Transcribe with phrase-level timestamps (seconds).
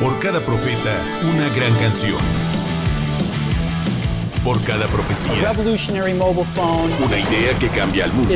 [0.00, 2.16] Por cada profeta, una gran canción.
[4.42, 8.34] Por cada profecía, una idea que cambia al mundo.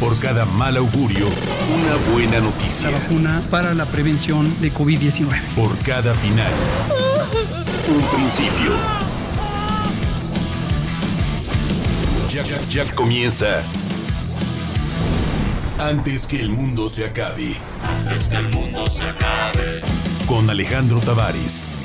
[0.00, 2.90] Por cada mal augurio, una buena noticia.
[2.90, 5.42] La vacuna para la prevención de COVID-19.
[5.54, 6.52] Por cada final,
[7.88, 8.72] un principio.
[12.32, 13.62] Ya, ya, ya comienza.
[15.78, 17.56] Antes que el mundo se acabe
[18.14, 19.82] es que el mundo se acabe.
[20.26, 21.77] Con Alejandro Tavares.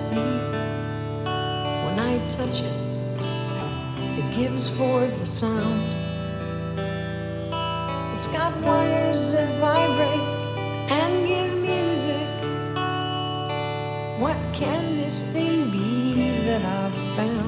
[0.00, 0.16] Be?
[1.84, 2.76] When I touch it,
[4.18, 5.82] it gives forth a sound.
[8.16, 10.28] It's got wires that vibrate
[10.90, 12.28] and give music.
[14.20, 17.45] What can this thing be that I've found?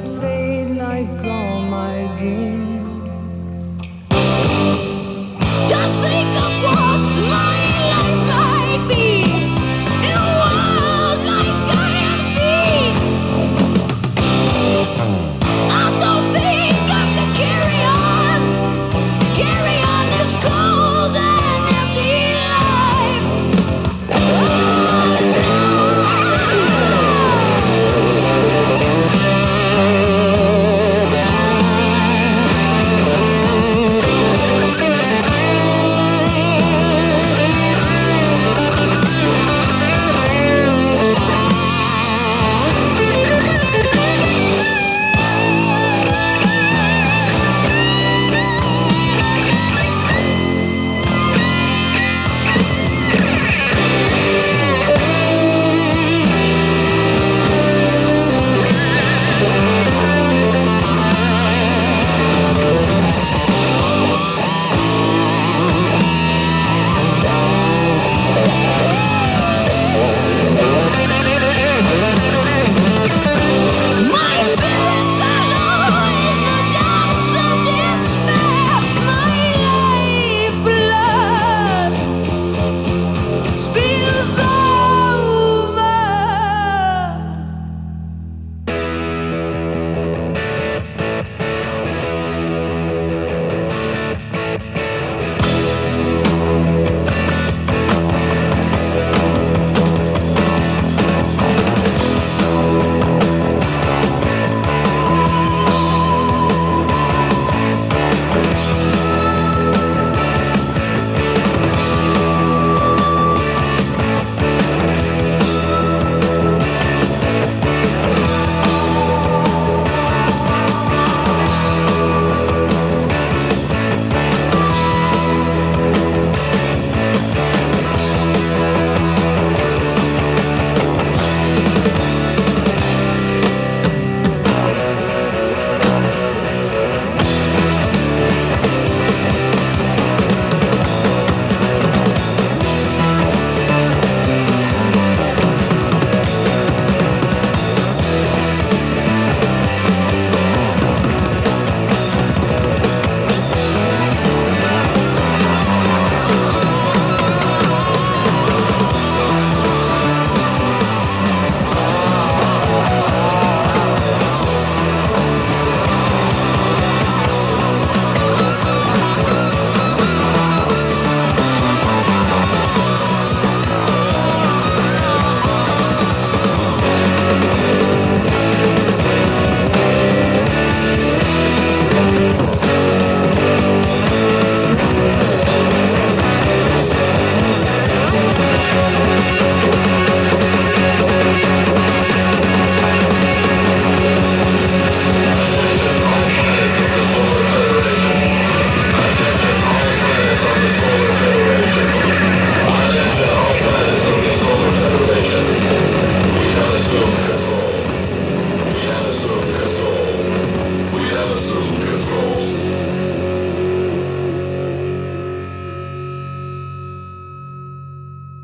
[0.00, 2.67] Not fade like all my dreams.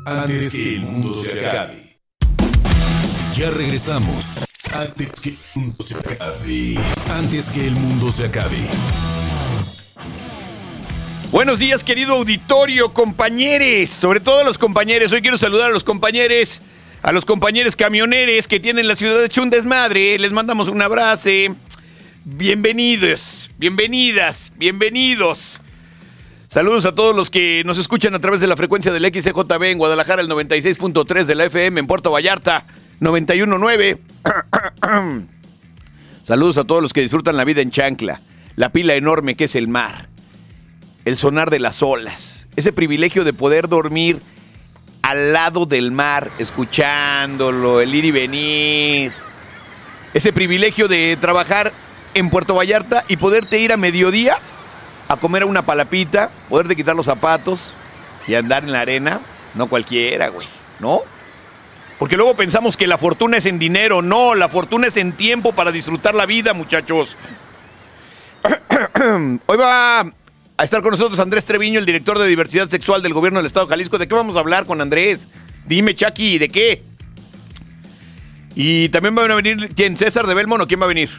[0.05, 1.99] Antes que el mundo se acabe.
[3.35, 4.45] Ya regresamos.
[4.71, 6.77] Antes que el mundo se acabe.
[7.09, 8.57] Antes que el mundo se acabe.
[11.31, 15.11] Buenos días, querido auditorio, compañeros, sobre todo a los compañeros.
[15.11, 16.61] Hoy quiero saludar a los compañeros,
[17.01, 20.19] a los compañeros camioneros que tienen la ciudad de un desmadre.
[20.19, 21.29] Les mandamos un abrazo.
[22.23, 25.59] Bienvenidos, bienvenidas, bienvenidos.
[26.55, 29.77] Saludos a todos los que nos escuchan a través de la frecuencia del XCJB en
[29.77, 32.63] Guadalajara, el 96.3 de la FM, en Puerto Vallarta,
[33.01, 33.97] 91.9.
[36.23, 38.21] Saludos a todos los que disfrutan la vida en chancla,
[38.55, 40.07] la pila enorme que es el mar,
[41.03, 44.21] el sonar de las olas, ese privilegio de poder dormir
[45.01, 49.11] al lado del mar, escuchándolo, el ir y venir,
[50.13, 51.73] ese privilegio de trabajar
[52.13, 54.37] en Puerto Vallarta y poderte ir a mediodía
[55.07, 57.73] a comer una palapita, poderte quitar los zapatos
[58.27, 59.19] y andar en la arena,
[59.53, 60.47] no cualquiera, güey,
[60.79, 61.01] ¿no?
[61.99, 65.53] Porque luego pensamos que la fortuna es en dinero, no, la fortuna es en tiempo
[65.53, 67.15] para disfrutar la vida, muchachos.
[69.45, 73.39] Hoy va a estar con nosotros Andrés Treviño, el director de diversidad sexual del gobierno
[73.39, 73.97] del estado de Jalisco.
[73.97, 75.29] ¿De qué vamos a hablar con Andrés?
[75.65, 76.83] Dime, Chucky, ¿de qué?
[78.55, 79.97] Y también van a venir, ¿quién?
[79.97, 81.09] ¿César de Belmont o quién va a venir?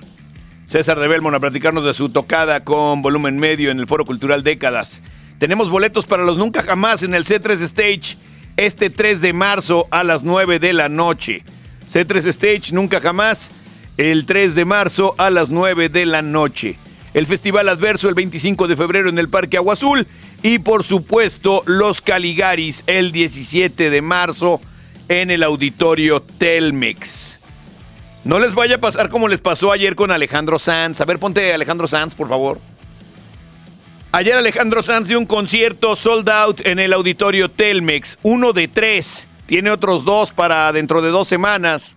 [0.66, 4.42] César de Belmont a platicarnos de su tocada con volumen medio en el Foro Cultural
[4.42, 5.00] Décadas.
[5.38, 8.18] Tenemos boletos para los Nunca Jamás en el C3 Stage
[8.56, 11.44] este 3 de marzo a las 9 de la noche.
[11.88, 13.52] C3 Stage Nunca Jamás
[13.96, 16.76] el 3 de marzo a las 9 de la noche.
[17.14, 20.04] El Festival Adverso el 25 de febrero en el Parque Agua Azul
[20.42, 24.60] y por supuesto los Caligaris el 17 de marzo
[25.08, 27.35] en el Auditorio Telmex.
[28.26, 31.00] No les vaya a pasar como les pasó ayer con Alejandro Sanz.
[31.00, 32.58] A ver, ponte Alejandro Sanz, por favor.
[34.10, 38.18] Ayer Alejandro Sanz dio un concierto sold out en el auditorio Telmex.
[38.24, 39.28] Uno de tres.
[39.46, 41.94] Tiene otros dos para dentro de dos semanas.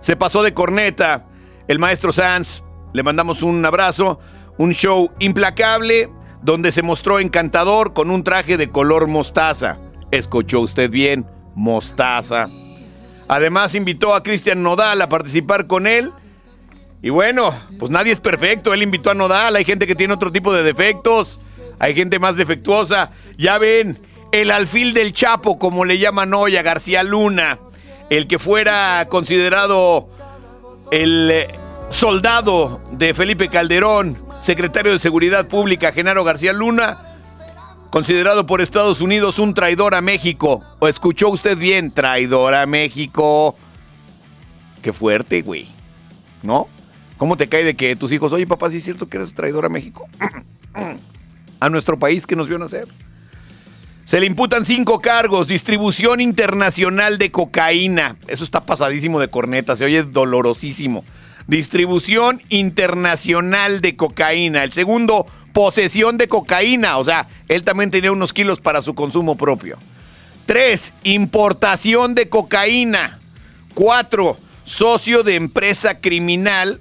[0.00, 1.24] Se pasó de corneta.
[1.66, 4.20] El maestro Sanz, le mandamos un abrazo.
[4.58, 6.10] Un show implacable
[6.42, 9.78] donde se mostró encantador con un traje de color mostaza.
[10.10, 12.48] Escuchó usted bien, mostaza.
[13.28, 16.10] Además invitó a Cristian Nodal a participar con él.
[17.02, 18.72] Y bueno, pues nadie es perfecto.
[18.72, 19.56] Él invitó a Nodal.
[19.56, 21.38] Hay gente que tiene otro tipo de defectos.
[21.78, 23.10] Hay gente más defectuosa.
[23.36, 23.98] Ya ven,
[24.32, 27.58] el alfil del Chapo, como le llaman hoy a García Luna.
[28.10, 30.08] El que fuera considerado
[30.90, 31.48] el eh,
[31.90, 37.13] soldado de Felipe Calderón, secretario de Seguridad Pública, Genaro García Luna
[37.94, 40.64] considerado por Estados Unidos un traidor a México.
[40.80, 41.92] ¿O escuchó usted bien?
[41.92, 43.54] Traidor a México.
[44.82, 45.68] Qué fuerte, güey.
[46.42, 46.66] ¿No?
[47.18, 49.64] ¿Cómo te cae de que tus hijos, oye papá, sí es cierto que eres traidor
[49.64, 50.08] a México?
[51.60, 52.88] a nuestro país que nos vio nacer.
[54.06, 58.16] Se le imputan cinco cargos, distribución internacional de cocaína.
[58.26, 61.04] Eso está pasadísimo de corneta, se oye dolorosísimo.
[61.46, 64.64] Distribución internacional de cocaína.
[64.64, 69.36] El segundo, posesión de cocaína, o sea, él también tenía unos kilos para su consumo
[69.36, 69.78] propio.
[70.44, 73.18] Tres, importación de cocaína.
[73.72, 74.36] Cuatro,
[74.66, 76.80] socio de empresa criminal.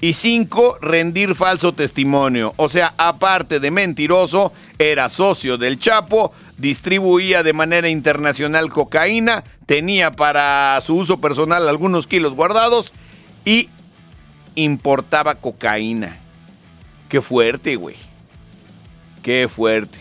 [0.00, 2.52] Y cinco, rendir falso testimonio.
[2.56, 10.12] O sea, aparte de mentiroso, era socio del Chapo, distribuía de manera internacional cocaína, tenía
[10.12, 12.92] para su uso personal algunos kilos guardados
[13.46, 13.70] y
[14.56, 16.18] importaba cocaína.
[17.14, 17.94] Qué fuerte, güey.
[19.22, 19.96] Qué fuerte.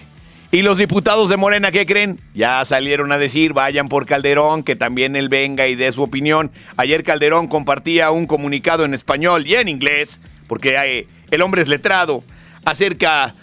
[0.52, 2.20] Y los diputados de Morena, ¿qué creen?
[2.34, 6.50] Ya salieron a decir, vayan por Calderón, que también él venga y dé su opinión.
[6.76, 11.68] Ayer Calderón compartía un comunicado en español y en inglés, porque eh, el hombre es
[11.68, 12.24] letrado,
[12.66, 13.36] acerca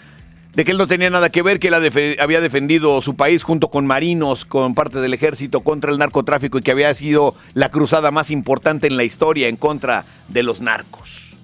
[0.53, 3.69] de que él no tenía nada que ver, que él había defendido su país junto
[3.69, 8.11] con marinos, con parte del ejército contra el narcotráfico y que había sido la cruzada
[8.11, 11.37] más importante en la historia en contra de los narcos.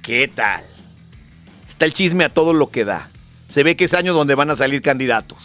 [0.00, 0.64] ¿Qué tal?
[1.74, 3.10] Está el chisme a todo lo que da
[3.54, 5.38] se ve que es año donde van a salir candidatos.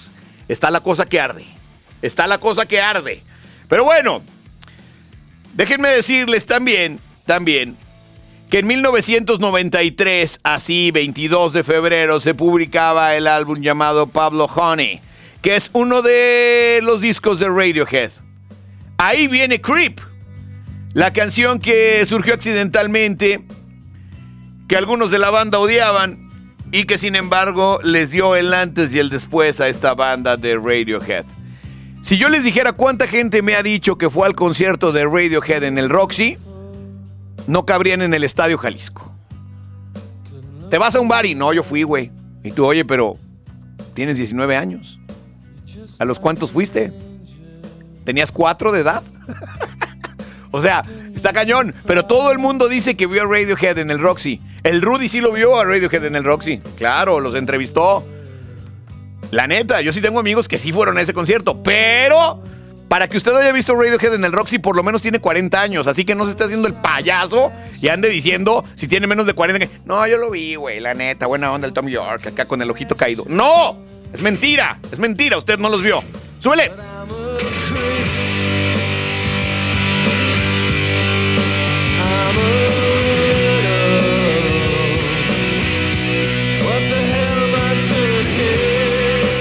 [0.48, 1.46] Está la cosa que arde.
[2.02, 3.22] Está la cosa que arde.
[3.68, 4.24] Pero bueno,
[5.54, 7.78] déjenme decirles también, también,
[8.50, 15.02] que en 1993, así 22 de febrero, se publicaba el álbum llamado Pablo Honey,
[15.44, 18.10] que es uno de los discos de Radiohead.
[18.98, 20.00] Ahí viene Creep,
[20.94, 23.42] la canción que surgió accidentalmente,
[24.70, 26.30] que algunos de la banda odiaban,
[26.72, 30.56] y que sin embargo les dio el antes y el después a esta banda de
[30.56, 31.26] Radiohead.
[32.02, 35.64] Si yo les dijera cuánta gente me ha dicho que fue al concierto de Radiohead
[35.64, 36.38] en el Roxy,
[37.48, 39.12] no cabrían en el Estadio Jalisco.
[40.70, 42.12] Te vas a un bar y no, yo fui, güey.
[42.44, 43.18] Y tú, oye, pero
[43.96, 45.00] tienes 19 años.
[45.98, 46.94] ¿A los cuántos fuiste?
[48.06, 49.04] ¿Tenías cuatro de edad?
[50.52, 51.74] o sea, está cañón.
[51.86, 54.40] Pero todo el mundo dice que vio a Radiohead en el Roxy.
[54.63, 56.60] El Rudy sí lo vio a Radiohead en el Roxy.
[56.78, 58.06] Claro, los entrevistó.
[59.32, 61.62] La neta, yo sí tengo amigos que sí fueron a ese concierto.
[61.63, 62.41] Pero
[62.88, 65.88] para que usted haya visto Radiohead en el Roxy, por lo menos tiene 40 años.
[65.88, 69.34] Así que no se esté haciendo el payaso y ande diciendo si tiene menos de
[69.34, 69.67] 40.
[69.67, 71.28] que, no, yo lo vi, güey, la neta.
[71.28, 73.26] Buena onda el Tom York, acá con el ojito caído.
[73.28, 73.78] ¡No!
[74.13, 75.38] Es mentira, es mentira.
[75.38, 76.04] Usted no los vio.
[76.39, 76.72] ¡Súbele!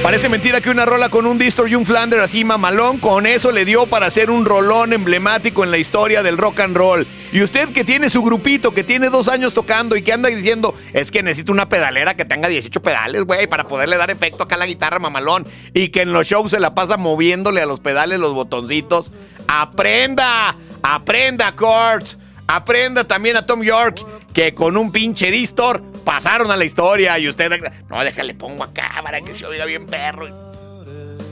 [0.08, 3.52] Parece mentira que una rola con un Distor y un Flander así mamalón, con eso
[3.52, 7.06] le dio para hacer un rolón emblemático en la historia del rock and roll.
[7.30, 10.74] Y usted que tiene su grupito, que tiene dos años tocando y que anda diciendo,
[10.94, 14.54] es que necesito una pedalera que tenga 18 pedales, güey, para poderle dar efecto acá
[14.54, 15.44] a la guitarra mamalón.
[15.74, 19.10] Y que en los shows se la pasa moviéndole a los pedales los botoncitos.
[19.46, 20.56] ¡Aprenda!
[20.82, 22.16] ¡Aprenda, Kurt!
[22.48, 27.28] Aprenda también a Tom York, que con un pinche Distor pasaron a la historia y
[27.28, 27.52] usted...
[27.88, 30.26] No, déjale, pongo acá para que se oiga bien perro.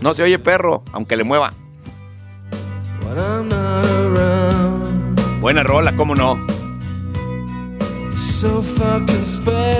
[0.01, 1.55] No se oye perro, aunque le mueva.
[5.41, 6.45] Buena rola, cómo no.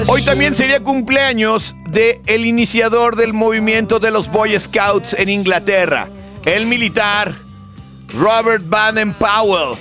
[0.07, 6.09] Hoy también sería cumpleaños de el iniciador del movimiento de los Boy Scouts en Inglaterra,
[6.47, 7.35] el militar
[8.09, 9.77] Robert Baden Powell,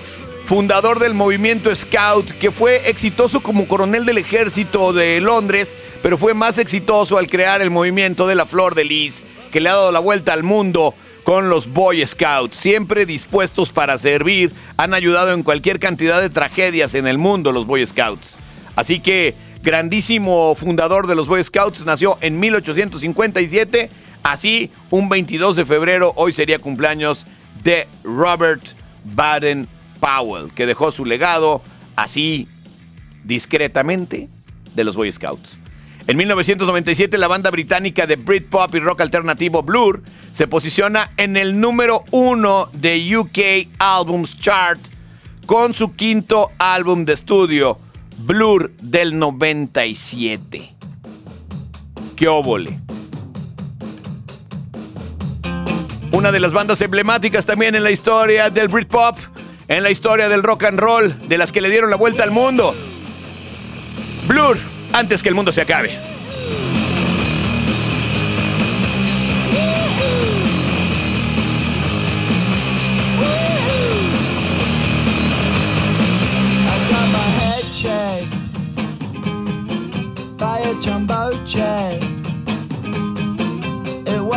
[0.45, 6.35] fundador del movimiento Scout, que fue exitoso como coronel del ejército de Londres, pero fue
[6.35, 9.91] más exitoso al crear el movimiento de la Flor de Lis, que le ha dado
[9.91, 15.41] la vuelta al mundo con los Boy Scouts, siempre dispuestos para servir, han ayudado en
[15.41, 18.35] cualquier cantidad de tragedias en el mundo los Boy Scouts.
[18.75, 23.89] Así que, grandísimo fundador de los Boy Scouts, nació en 1857.
[24.21, 27.25] Así, un 22 de febrero, hoy sería cumpleaños
[27.63, 28.61] de Robert
[29.03, 29.67] Baden
[30.05, 31.63] Powell, que dejó su legado
[31.95, 32.47] así
[33.23, 34.29] discretamente
[34.75, 35.57] de los Boy Scouts.
[36.05, 41.59] En 1997, la banda británica de Britpop y rock alternativo Blur se posiciona en el
[41.59, 44.79] número uno de UK Albums Chart
[45.47, 47.79] con su quinto álbum de estudio,
[48.17, 50.75] Blur del 97.
[52.15, 52.79] ¡Qué óvole!
[56.11, 59.17] Una de las bandas emblemáticas también en la historia del Britpop,
[59.67, 62.31] en la historia del rock and roll, de las que le dieron la vuelta al
[62.31, 62.75] mundo.
[64.27, 64.57] Blur,
[64.93, 65.91] antes que el mundo se acabe.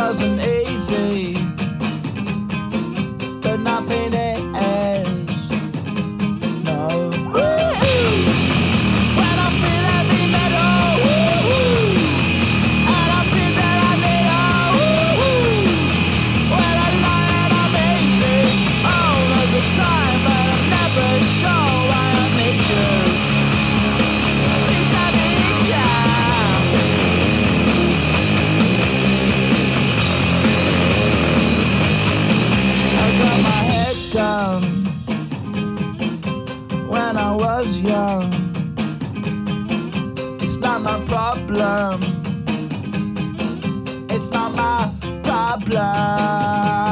[0.09, 1.39] Wasn't easy.
[45.49, 46.88] hablar.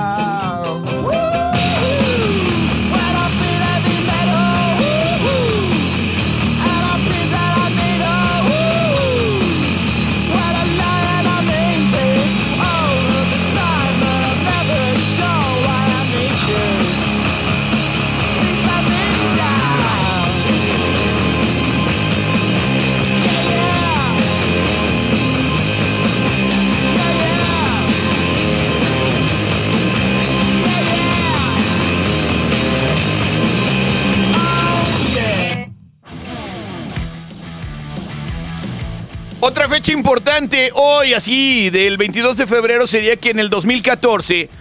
[39.58, 44.52] Otra fecha importante hoy, así, del 22 de febrero, sería que en el 2014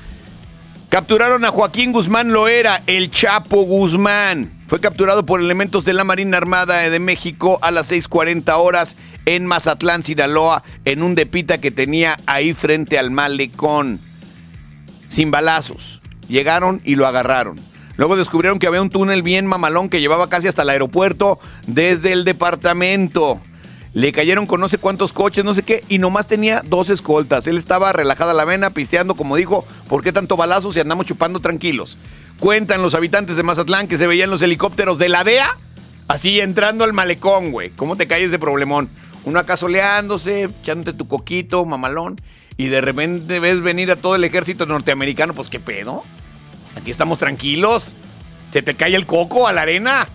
[0.89, 4.51] capturaron a Joaquín Guzmán Loera, el Chapo Guzmán.
[4.67, 9.45] Fue capturado por elementos de la Marina Armada de México a las 6:40 horas en
[9.45, 14.01] Mazatlán, Sinaloa, en un depita que tenía ahí frente al malecón.
[15.11, 16.01] Sin balazos.
[16.27, 17.61] Llegaron y lo agarraron.
[17.99, 22.15] Luego descubrieron que había un túnel bien mamalón que llevaba casi hasta el aeropuerto desde
[22.15, 23.43] el departamento.
[23.97, 27.47] Le cayeron con no sé cuántos coches, no sé qué, y nomás tenía dos escoltas.
[27.47, 31.41] Él estaba relajada la vena, pisteando, como dijo, ¿por qué tanto balazo si andamos chupando
[31.41, 31.97] tranquilos?
[32.39, 35.57] Cuentan los habitantes de Mazatlán que se veían los helicópteros de la DEA
[36.09, 37.71] así entrando al malecón, güey.
[37.71, 38.91] ¿Cómo te caes de problemón?
[39.25, 42.21] Uno acá soleándose, echándote tu coquito, mamalón,
[42.59, 46.05] y de repente ves venir a todo el ejército norteamericano, pues qué pedo.
[46.77, 47.95] Aquí estamos tranquilos.
[48.53, 50.07] Se te cae el coco a la arena.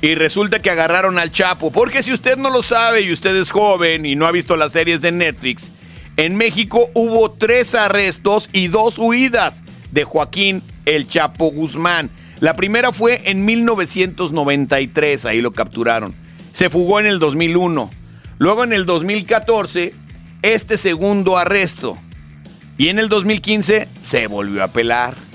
[0.00, 1.72] Y resulta que agarraron al Chapo.
[1.72, 4.72] Porque si usted no lo sabe y usted es joven y no ha visto las
[4.72, 5.72] series de Netflix,
[6.16, 12.10] en México hubo tres arrestos y dos huidas de Joaquín el Chapo Guzmán.
[12.40, 16.14] La primera fue en 1993, ahí lo capturaron.
[16.52, 17.90] Se fugó en el 2001.
[18.38, 19.92] Luego en el 2014,
[20.42, 21.98] este segundo arresto.
[22.76, 25.27] Y en el 2015 se volvió a pelar.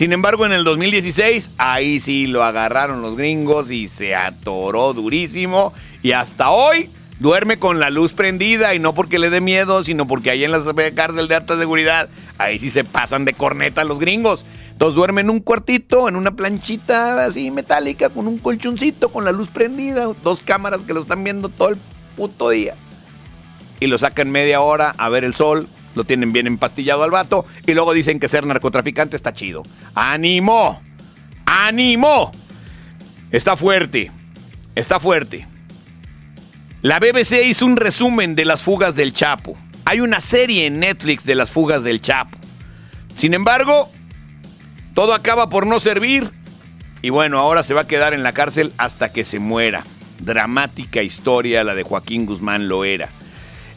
[0.00, 5.74] Sin embargo, en el 2016, ahí sí lo agarraron los gringos y se atoró durísimo.
[6.02, 6.88] Y hasta hoy
[7.18, 10.52] duerme con la luz prendida y no porque le dé miedo, sino porque ahí en
[10.52, 10.62] la
[10.94, 14.46] cárcel de alta seguridad, ahí sí se pasan de corneta los gringos.
[14.72, 19.32] Entonces duerme en un cuartito, en una planchita así metálica, con un colchoncito, con la
[19.32, 21.78] luz prendida, dos cámaras que lo están viendo todo el
[22.16, 22.74] puto día.
[23.80, 27.46] Y lo sacan media hora a ver el sol, lo tienen bien empastillado al vato,
[27.66, 29.62] y luego dicen que ser narcotraficante está chido.
[29.94, 30.80] ¡Ánimo!
[31.46, 32.32] ¡Ánimo!
[33.30, 34.10] Está fuerte,
[34.74, 35.46] está fuerte.
[36.82, 39.56] La BBC hizo un resumen de las fugas del Chapo.
[39.84, 42.38] Hay una serie en Netflix de las fugas del Chapo.
[43.16, 43.90] Sin embargo,
[44.94, 46.30] todo acaba por no servir.
[47.02, 49.84] Y bueno, ahora se va a quedar en la cárcel hasta que se muera.
[50.20, 53.08] Dramática historia la de Joaquín Guzmán Loera.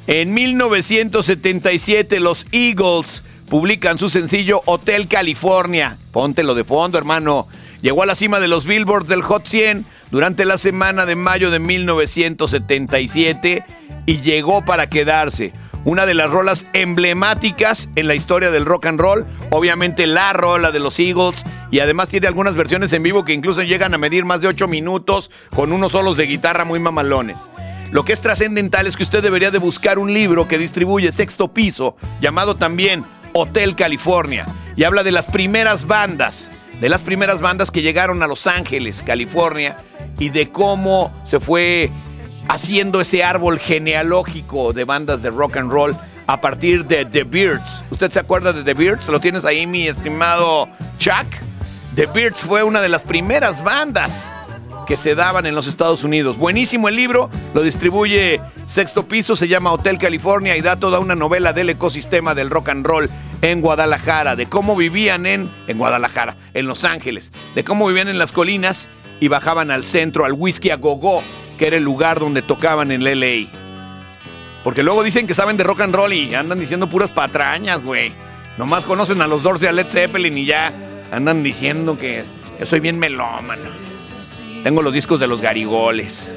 [0.08, 5.98] En 1977 los Eagles publican su sencillo Hotel California.
[6.12, 7.48] Póntelo de fondo, hermano.
[7.82, 11.52] Llegó a la cima de los Billboards del Hot 100 durante la semana de mayo
[11.52, 13.64] de 1977
[14.06, 15.54] y llegó para quedarse.
[15.86, 20.72] Una de las rolas emblemáticas en la historia del rock and roll, obviamente la rola
[20.72, 24.26] de los Eagles y además tiene algunas versiones en vivo que incluso llegan a medir
[24.26, 27.48] más de 8 minutos con unos solos de guitarra muy mamalones.
[27.94, 31.50] Lo que es trascendental es que usted debería de buscar un libro que distribuye Sexto
[31.54, 37.70] Piso, llamado también Hotel California, y habla de las primeras bandas, de las primeras bandas
[37.70, 39.78] que llegaron a Los Ángeles, California,
[40.18, 41.92] y de cómo se fue
[42.48, 47.84] haciendo ese árbol genealógico de bandas de rock and roll a partir de The Beards.
[47.92, 49.08] ¿Usted se acuerda de The Beards?
[49.08, 50.68] ¿Lo tienes ahí, mi estimado
[50.98, 51.28] Chuck?
[51.94, 54.32] The Beards fue una de las primeras bandas
[54.86, 56.38] que se daban en los Estados Unidos.
[56.38, 61.16] Buenísimo el libro, lo distribuye Sexto Piso, se llama Hotel California y da toda una
[61.16, 63.10] novela del ecosistema del rock and roll
[63.42, 68.18] en Guadalajara, de cómo vivían en, en Guadalajara, en Los Ángeles, de cómo vivían en
[68.18, 71.24] las colinas y bajaban al centro, al Whisky a Gogo,
[71.58, 73.50] que era el lugar donde tocaban en LA.
[74.64, 78.14] Porque luego dicen que saben de rock and roll y andan diciendo puras patrañas, güey.
[78.58, 80.74] Nomás conocen a los Doors y a Led Zeppelin y ya
[81.12, 82.24] andan diciendo que
[82.60, 83.83] yo soy bien melómano.
[84.64, 86.32] Tengo los discos de los garigoles.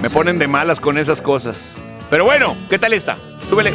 [0.00, 1.74] Me ponen de malas con esas cosas.
[2.08, 3.18] Pero bueno, ¿qué tal está?
[3.50, 3.74] Súbele.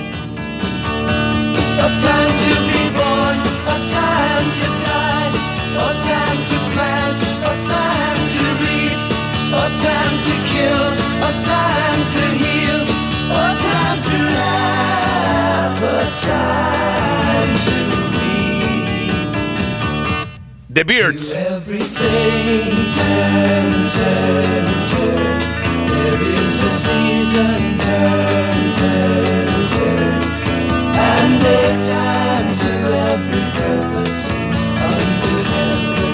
[20.75, 21.17] Under heaven.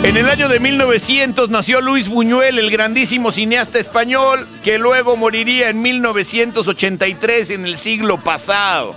[0.03, 5.69] En el año de 1900 nació Luis Buñuel, el grandísimo cineasta español, que luego moriría
[5.69, 8.95] en 1983 en el siglo pasado.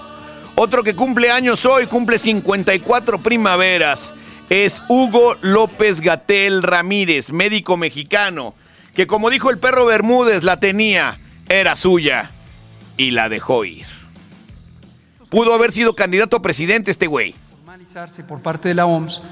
[0.55, 4.15] Otro que cumple años hoy, cumple 54 primaveras,
[4.51, 8.55] es Hugo López Gatel Ramírez, médico mexicano,
[8.95, 11.18] que como dijo el perro Bermúdez, la tenía,
[11.49, 12.30] era suya
[12.97, 13.86] y la dejó ir.
[15.30, 17.34] Pudo haber sido candidato a presidente este güey.
[17.59, 19.22] normalizarse por parte de la OMS,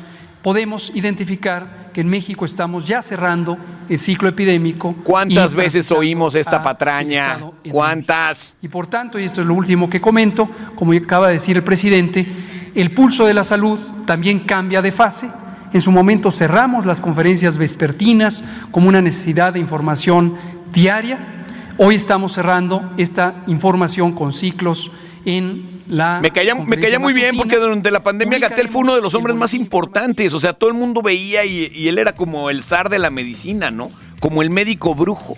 [0.43, 3.59] podemos identificar que en México estamos ya cerrando
[3.89, 4.95] el ciclo epidémico.
[5.05, 7.39] ¿Cuántas veces oímos esta patraña?
[7.71, 8.55] ¿Cuántas?
[8.63, 11.65] Y por tanto, y esto es lo último que comento, como acaba de decir el
[11.65, 12.27] presidente,
[12.75, 15.31] el pulso de la salud también cambia de fase.
[15.73, 20.35] En su momento cerramos las conferencias vespertinas como una necesidad de información
[20.73, 21.45] diaria.
[21.79, 24.91] Hoy estamos cerrando esta información con ciclos
[25.25, 28.95] en la Me caía, me caía muy bien porque durante la pandemia Gatel fue uno
[28.95, 30.33] de los hombres más importantes.
[30.33, 33.11] O sea, todo el mundo veía y, y él era como el zar de la
[33.11, 33.91] medicina, ¿no?
[34.21, 35.37] como el médico brujo.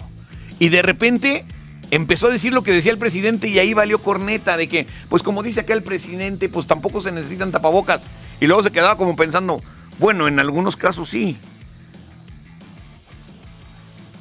[0.59, 1.45] Y de repente
[1.93, 5.23] empezó a decir lo que decía el presidente y ahí valió corneta de que, pues
[5.23, 8.07] como dice acá el presidente, pues tampoco se necesitan tapabocas.
[8.41, 9.63] Y luego se quedaba como pensando,
[9.99, 11.37] bueno, en algunos casos sí.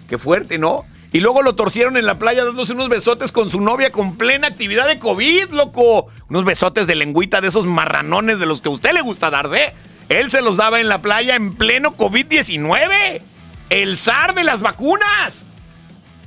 [0.09, 0.83] Qué fuerte, ¿no?
[1.13, 4.47] Y luego lo torcieron en la playa dándose unos besotes con su novia con plena
[4.47, 6.07] actividad de COVID, loco.
[6.29, 9.73] Unos besotes de lengüita de esos marranones de los que a usted le gusta darse.
[10.09, 13.21] Él se los daba en la playa en pleno COVID-19.
[13.69, 15.45] El zar de las vacunas.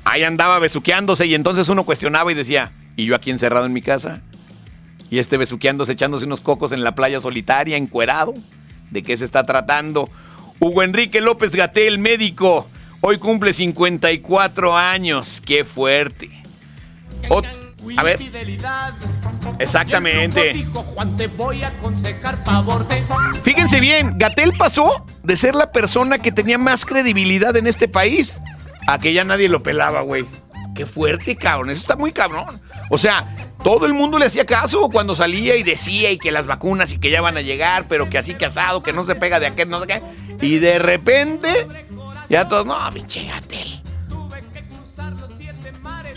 [0.05, 3.83] Ahí andaba besuqueándose y entonces uno cuestionaba y decía, ¿y yo aquí encerrado en mi
[3.83, 4.21] casa?
[5.11, 8.35] Y este besuqueándose, echándose unos cocos en la playa solitaria, encuerado.
[8.91, 10.09] ¿De qué se está tratando?
[10.61, 12.69] Hugo Enrique López Gatel, médico.
[13.01, 15.43] Hoy cumple 54 años.
[15.45, 16.31] ¡Qué fuerte!
[17.29, 17.47] Ot-
[17.99, 18.19] a ver.
[19.59, 20.53] Exactamente.
[23.43, 28.37] Fíjense bien, Gatel pasó de ser la persona que tenía más credibilidad en este país
[28.87, 30.27] a que ya nadie lo pelaba, güey.
[30.75, 31.71] Qué fuerte, cabrón.
[31.71, 32.61] Eso está muy cabrón.
[32.91, 36.47] O sea, todo el mundo le hacía caso cuando salía y decía y que las
[36.47, 39.41] vacunas y que ya van a llegar, pero que así casado, que no se pega
[39.41, 40.03] de aquel, no sé qué.
[40.41, 41.67] Y de repente,
[42.29, 43.81] ya todos, no, pinche Gatel.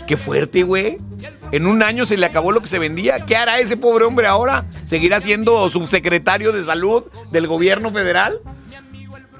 [0.06, 0.96] Qué fuerte, güey.
[1.52, 3.20] En un año se le acabó lo que se vendía.
[3.24, 4.66] ¿Qué hará ese pobre hombre ahora?
[4.86, 8.40] ¿Seguirá siendo subsecretario de salud del gobierno federal?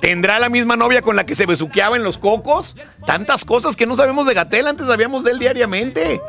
[0.01, 2.77] ¿Tendrá la misma novia con la que se besuqueaba en los cocos?
[3.07, 6.21] Tantas cosas que no sabemos de Gatel, antes sabíamos de él diariamente.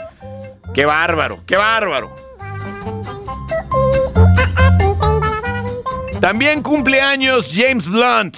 [0.73, 1.43] ¡Qué bárbaro!
[1.45, 2.09] ¡Qué bárbaro!
[6.19, 8.37] También cumple años James Blunt,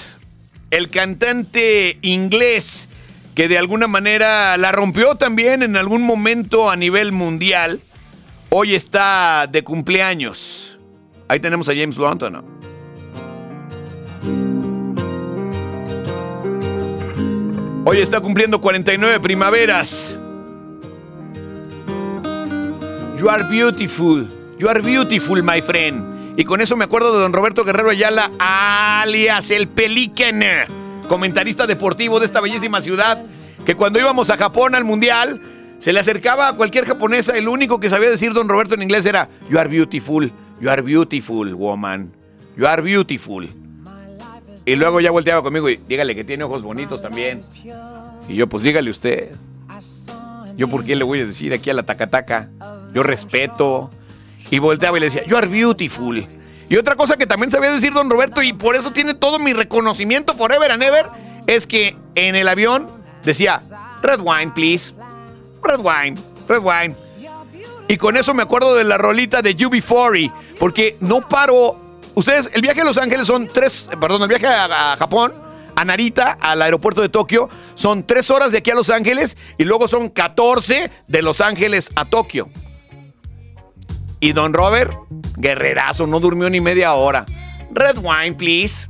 [0.70, 2.88] el cantante inglés
[3.36, 7.80] que de alguna manera la rompió también en algún momento a nivel mundial.
[8.50, 10.78] Hoy está de cumpleaños.
[11.28, 12.61] Ahí tenemos a James Blunt, ¿o no?
[17.84, 20.16] Hoy está cumpliendo 49 primaveras.
[23.18, 24.28] You are beautiful.
[24.60, 26.40] You are beautiful, my friend.
[26.40, 30.42] Y con eso me acuerdo de don Roberto Guerrero Ayala, alias el Pelican,
[31.10, 33.26] comentarista deportivo de esta bellísima ciudad,
[33.66, 35.42] que cuando íbamos a Japón al Mundial,
[35.80, 39.06] se le acercaba a cualquier japonesa, el único que sabía decir don Roberto en inglés
[39.06, 42.14] era, You are beautiful, you are beautiful, woman.
[42.56, 43.48] You are beautiful.
[44.66, 47.42] Y luego ya volteaba conmigo y dígale que tiene ojos bonitos también.
[48.28, 49.32] Y yo, pues dígale usted.
[50.56, 52.50] Yo, ¿por qué le voy a decir aquí a la tacataca?
[52.94, 53.90] Yo respeto.
[54.50, 56.28] Y volteaba y le decía, You are beautiful.
[56.70, 59.54] Y otra cosa que también sabía decir don Roberto, y por eso tiene todo mi
[59.54, 61.06] reconocimiento forever and ever,
[61.48, 62.88] es que en el avión
[63.24, 63.62] decía,
[64.02, 64.94] Red wine, please.
[65.64, 66.96] Red wine, red wine.
[67.88, 71.78] Y con eso me acuerdo de la rolita de UB40, porque no paro.
[72.16, 75.34] Ustedes, el viaje a Los Ángeles son tres, perdón, el viaje a, Japón,
[75.76, 79.64] a Narita, al aeropuerto de Tokio, son tres horas de aquí a Los Ángeles y
[79.64, 82.50] luego son 14 de Los Ángeles a Tokio.
[84.20, 84.94] Y don Robert,
[85.38, 87.26] guerrerazo, no durmió ni media hora.
[87.72, 88.88] Red wine, please.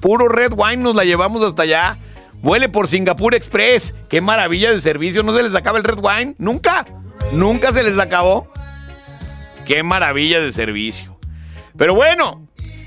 [0.00, 1.98] Puro red wine, nos la llevamos hasta allá.
[2.40, 3.94] Vuele por Singapur Express.
[4.08, 5.22] Qué maravilla de servicio.
[5.22, 6.34] ¿No se les acaba el red wine?
[6.38, 6.86] ¿Nunca?
[7.32, 8.48] ¿Nunca se les acabó?
[9.66, 11.18] Qué maravilla de servicio.
[11.76, 12.41] Pero bueno,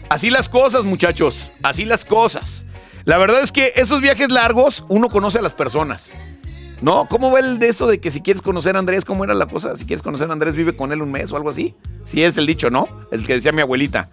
[0.09, 1.51] así las cosas, muchachos.
[1.63, 2.65] Así las cosas.
[3.05, 6.11] La verdad es que esos viajes largos, uno conoce a las personas.
[6.81, 7.07] ¿No?
[7.09, 9.45] ¿Cómo va el de eso de que si quieres conocer a Andrés, cómo era la
[9.45, 9.77] cosa?
[9.77, 11.73] Si quieres conocer a Andrés, vive con él un mes o algo así.
[12.03, 12.89] Sí, es el dicho, ¿no?
[13.11, 14.09] El que decía mi abuelita.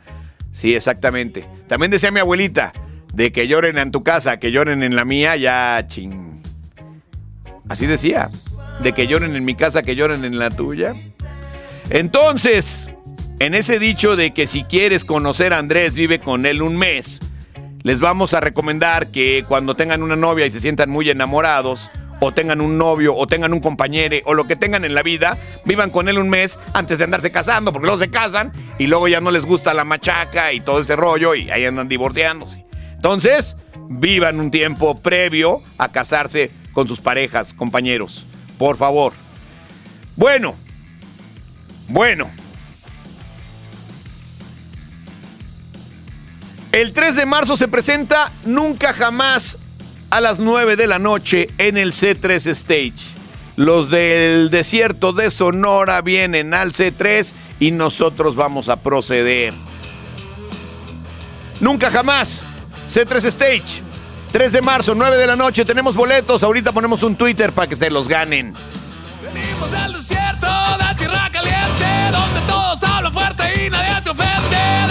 [0.52, 1.46] Sí, exactamente.
[1.66, 2.72] También decía mi abuelita,
[3.12, 6.40] de que lloren en tu casa, que lloren en la mía, ya ching.
[7.68, 8.28] Así decía.
[8.82, 10.94] De que lloren en mi casa, que lloren en la tuya.
[11.90, 12.88] Entonces,
[13.42, 17.18] en ese dicho de que si quieres conocer a Andrés, vive con él un mes,
[17.82, 21.90] les vamos a recomendar que cuando tengan una novia y se sientan muy enamorados,
[22.20, 25.36] o tengan un novio, o tengan un compañero, o lo que tengan en la vida,
[25.64, 29.08] vivan con él un mes antes de andarse casando, porque luego se casan y luego
[29.08, 32.64] ya no les gusta la machaca y todo ese rollo y ahí andan divorciándose.
[32.94, 33.56] Entonces,
[33.88, 38.24] vivan un tiempo previo a casarse con sus parejas, compañeros.
[38.56, 39.14] Por favor.
[40.14, 40.54] Bueno,
[41.88, 42.41] bueno.
[46.72, 49.58] El 3 de marzo se presenta Nunca Jamás
[50.08, 52.94] a las 9 de la noche en el C3 Stage.
[53.56, 59.52] Los del desierto de Sonora vienen al C3 y nosotros vamos a proceder.
[61.60, 62.42] Nunca jamás.
[62.88, 63.82] C3 Stage.
[64.32, 65.66] 3 de marzo, 9 de la noche.
[65.66, 66.42] Tenemos boletos.
[66.42, 68.54] Ahorita ponemos un Twitter para que se los ganen.
[69.22, 70.46] Venimos del desierto,
[70.78, 74.82] de tierra caliente, donde todos hablan fuerte y nadie se ofende.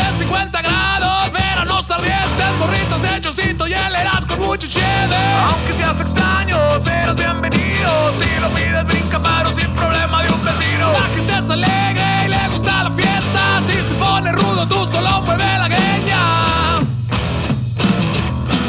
[3.71, 5.15] Y el con mucho cheve.
[5.49, 8.21] Aunque seas extraño, serás bienvenido.
[8.21, 10.91] Si lo pides, brinca paro sin problema de un vecino.
[10.91, 13.61] La gente es alegre y le gusta la fiesta.
[13.65, 16.79] Si se pone rudo, tú solo mueve la greña.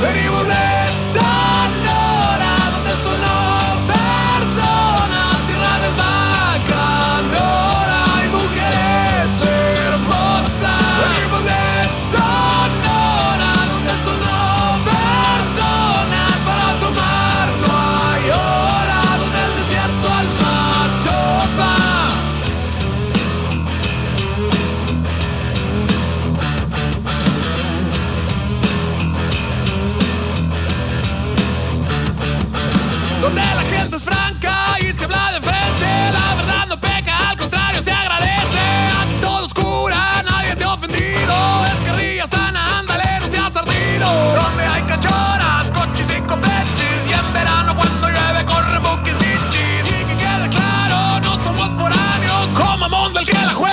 [0.03, 0.32] Venimos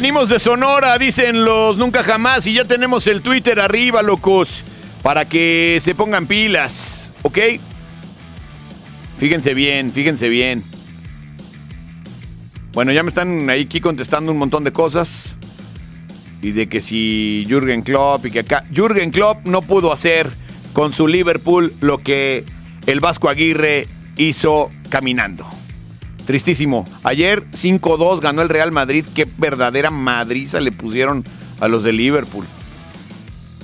[0.00, 4.64] Venimos de Sonora, dicen los nunca jamás, y ya tenemos el Twitter arriba, locos,
[5.02, 7.38] para que se pongan pilas, ¿ok?
[9.18, 10.64] Fíjense bien, fíjense bien.
[12.72, 15.36] Bueno, ya me están ahí aquí contestando un montón de cosas.
[16.40, 18.64] Y de que si Jürgen Klopp y que acá.
[18.74, 20.30] Jürgen Klopp no pudo hacer
[20.72, 22.46] con su Liverpool lo que
[22.86, 23.86] el Vasco Aguirre
[24.16, 25.59] hizo caminando.
[26.30, 26.86] Tristísimo.
[27.02, 29.04] Ayer 5-2 ganó el Real Madrid.
[29.16, 31.24] Qué verdadera madriza le pusieron
[31.58, 32.46] a los de Liverpool.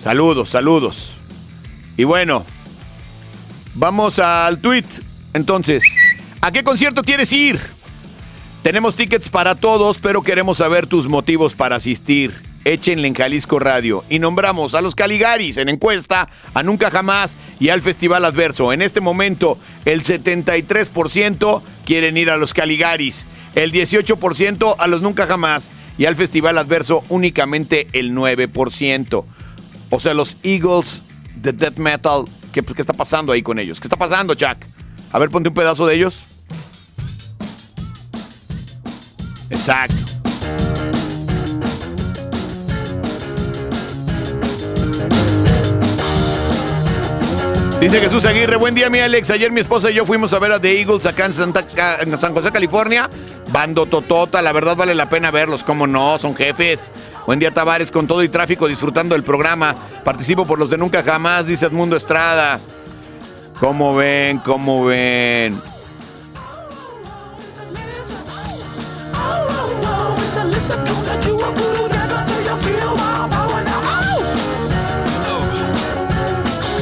[0.03, 1.13] Saludos, saludos.
[1.97, 2.45] Y bueno,
[3.77, 4.83] vamos al tweet.
[5.33, 5.85] Entonces,
[6.41, 7.61] ¿a qué concierto quieres ir?
[8.65, 12.35] Tenemos tickets para todos, pero queremos saber tus motivos para asistir.
[12.65, 14.03] Échenle en Jalisco Radio.
[14.11, 18.73] Y nombramos a los Caligaris en encuesta, a Nunca Jamás y al Festival Adverso.
[18.73, 23.25] En este momento, el 73% quieren ir a los Caligaris,
[23.55, 29.25] el 18% a los Nunca Jamás y al Festival Adverso únicamente el 9%.
[29.89, 31.03] O sea, los Eagles
[31.37, 33.81] de Death Metal, ¿qué, qué está pasando ahí con ellos?
[33.81, 34.59] ¿Qué está pasando, Chuck?
[35.13, 36.25] A ver, ponte un pedazo de ellos.
[39.49, 40.16] Exacto.
[47.87, 49.31] Dice Jesús Aguirre, buen día mi Alex.
[49.31, 51.65] Ayer mi esposa y yo fuimos a ver a The Eagles acá en, Santa,
[52.01, 53.09] en San José, California.
[53.53, 56.91] Bando Totota, la verdad vale la pena verlos, cómo no, son jefes.
[57.29, 59.77] Buen día Tavares, con todo y tráfico disfrutando del programa.
[60.03, 62.59] Participo por los de Nunca Jamás, dice Edmundo Estrada.
[63.61, 64.39] ¿Cómo ven?
[64.39, 65.57] ¿Cómo ven?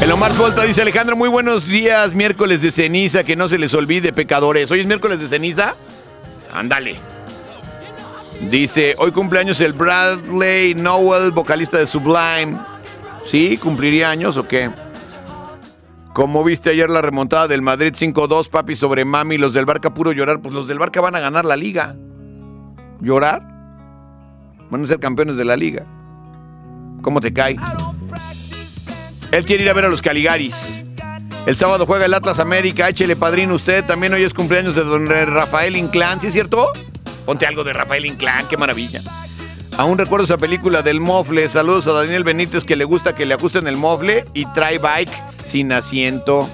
[0.05, 3.72] El Omar Volta dice Alejandro, muy buenos días, miércoles de ceniza, que no se les
[3.72, 4.70] olvide, pecadores.
[4.70, 5.76] ¿Hoy es miércoles de ceniza?
[6.52, 6.96] Ándale.
[8.50, 12.59] Dice, hoy cumpleaños el Bradley Nowell, vocalista de Sublime.
[13.24, 13.57] ¿Sí?
[13.57, 14.68] ¿Cumpliría años o qué?
[16.12, 20.12] Como viste ayer la remontada del Madrid 5-2, papi, sobre Mami, los del Barca puro
[20.12, 21.96] llorar, pues los del Barca van a ganar la liga.
[23.00, 23.40] ¿Llorar?
[24.68, 25.86] Van a ser campeones de la liga.
[27.00, 27.57] ¿Cómo te cae?
[29.35, 30.72] Él quiere ir a ver a los Caligaris.
[31.45, 33.85] El sábado juega el Atlas América, échele padrino usted.
[33.85, 36.68] También hoy es cumpleaños de don Rafael Inclán, ¿sí es cierto?
[37.26, 39.01] Ponte algo de Rafael Inclán, qué maravilla.
[39.76, 41.49] Aún recuerdo esa película del mofle.
[41.49, 45.11] Saludos a Daniel Benítez que le gusta que le ajusten el mofle y trae bike
[45.43, 46.49] sin asiento.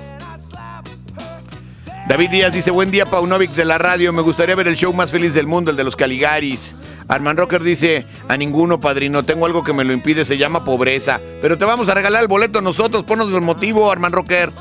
[2.08, 5.10] David Díaz dice, buen día Paunovic de la radio, me gustaría ver el show más
[5.10, 6.74] feliz del mundo, el de los Caligaris.
[7.10, 11.20] Arman Rocker dice, a ninguno padrino, tengo algo que me lo impide, se llama pobreza.
[11.42, 14.52] Pero te vamos a regalar el boleto nosotros, ponos el motivo, Arman Rocker.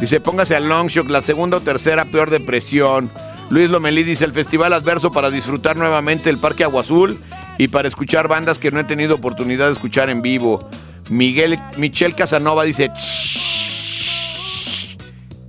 [0.00, 3.10] Dice, póngase al Longshock, la segunda o tercera peor depresión.
[3.50, 7.18] Luis Lomelí dice, el festival adverso para disfrutar nuevamente el Parque Agua Azul
[7.58, 10.70] y para escuchar bandas que no he tenido oportunidad de escuchar en vivo.
[11.08, 14.96] Miguel, Michelle Casanova dice, "Shh,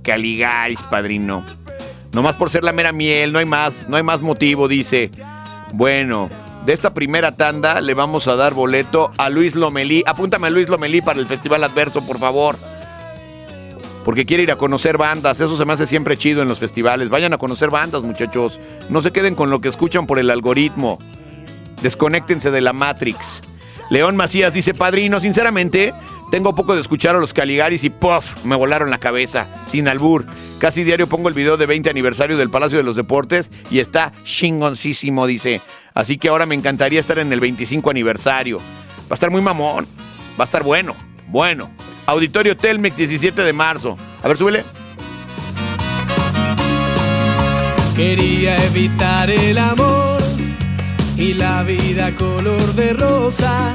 [0.02, 1.44] Caligaris, padrino.
[2.10, 5.12] Nomás por ser la mera miel, no hay más, no hay más motivo, dice.
[5.72, 6.30] Bueno,
[6.64, 10.02] de esta primera tanda le vamos a dar boleto a Luis Lomelí.
[10.06, 12.56] Apúntame a Luis Lomelí para el Festival Adverso, por favor.
[14.04, 17.10] Porque quiere ir a conocer bandas, eso se me hace siempre chido en los festivales.
[17.10, 18.58] Vayan a conocer bandas, muchachos.
[18.88, 20.98] No se queden con lo que escuchan por el algoritmo.
[21.82, 23.42] Desconéctense de la Matrix.
[23.90, 25.92] León Macías dice, padrino, sinceramente,
[26.30, 30.26] tengo poco de escuchar a los Caligaris y puff, me volaron la cabeza, sin albur.
[30.58, 34.12] Casi diario pongo el video de 20 aniversario del Palacio de los Deportes y está
[34.24, 35.62] chingoncísimo, dice.
[35.94, 38.58] Así que ahora me encantaría estar en el 25 aniversario.
[38.58, 39.86] Va a estar muy mamón,
[40.38, 40.94] va a estar bueno,
[41.28, 41.70] bueno.
[42.06, 43.98] Auditorio Telmex, 17 de marzo.
[44.22, 44.64] A ver, súbele.
[47.96, 50.22] Quería evitar el amor
[51.16, 53.74] y la vida color de rosa,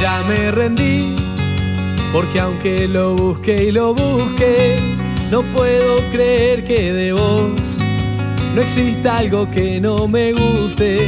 [0.00, 1.16] Ya me rendí,
[2.12, 4.76] porque aunque lo busque y lo busque,
[5.30, 7.78] no puedo creer que de vos
[8.54, 11.06] no exista algo que no me guste.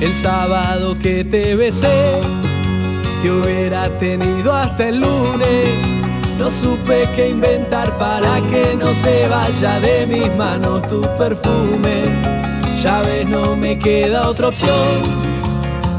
[0.00, 2.20] El sábado que te besé,
[3.22, 5.92] te hubiera tenido hasta el lunes.
[6.38, 12.20] No supe qué inventar para que no se vaya de mis manos tu perfume.
[12.82, 15.31] Ya ves, no me queda otra opción.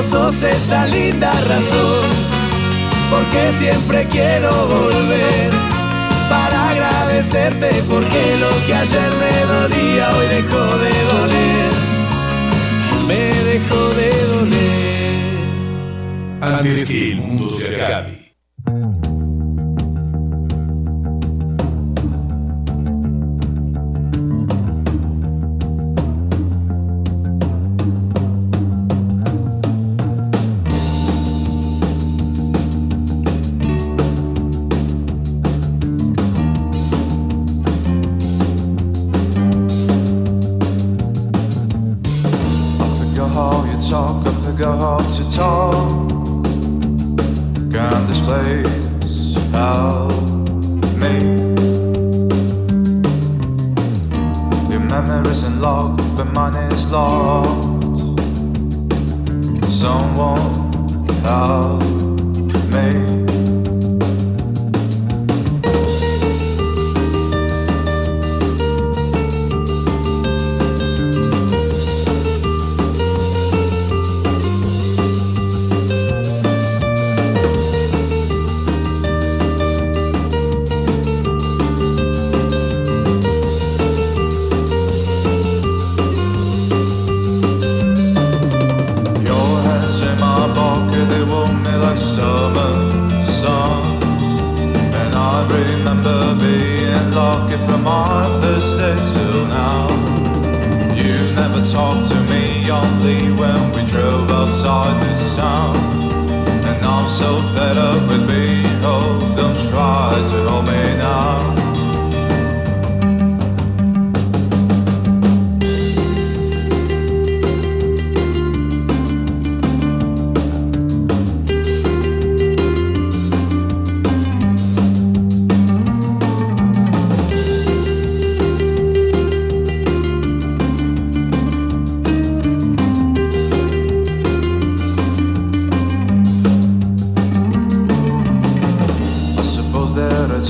[0.00, 2.08] esa linda razón,
[3.10, 5.50] porque siempre quiero volver
[6.30, 11.72] para agradecerte, porque lo que ayer me dolía hoy dejó de doler,
[13.06, 15.20] me dejó de doler.
[16.40, 18.29] Antes que el mundo se acabe.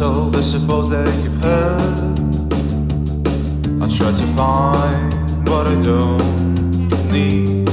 [0.00, 2.18] Told, I suppose that you've heard.
[3.82, 7.68] I try to find what I don't need.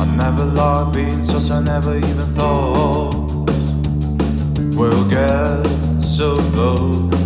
[0.00, 3.14] I never liked being such, I never even thought
[4.76, 5.68] we'll get
[6.02, 7.21] so close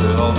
[0.00, 0.29] 最后